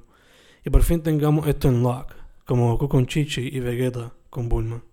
Y 0.66 0.70
por 0.70 0.84
fin 0.84 1.02
tengamos 1.02 1.48
esto 1.48 1.70
en 1.70 1.84
lock, 1.84 2.12
como 2.44 2.72
Goku 2.72 2.90
con 2.90 3.06
Chichi 3.06 3.48
y 3.48 3.62
Vegeta 3.62 4.12
con 4.30 4.50
Bulma. 4.50 4.84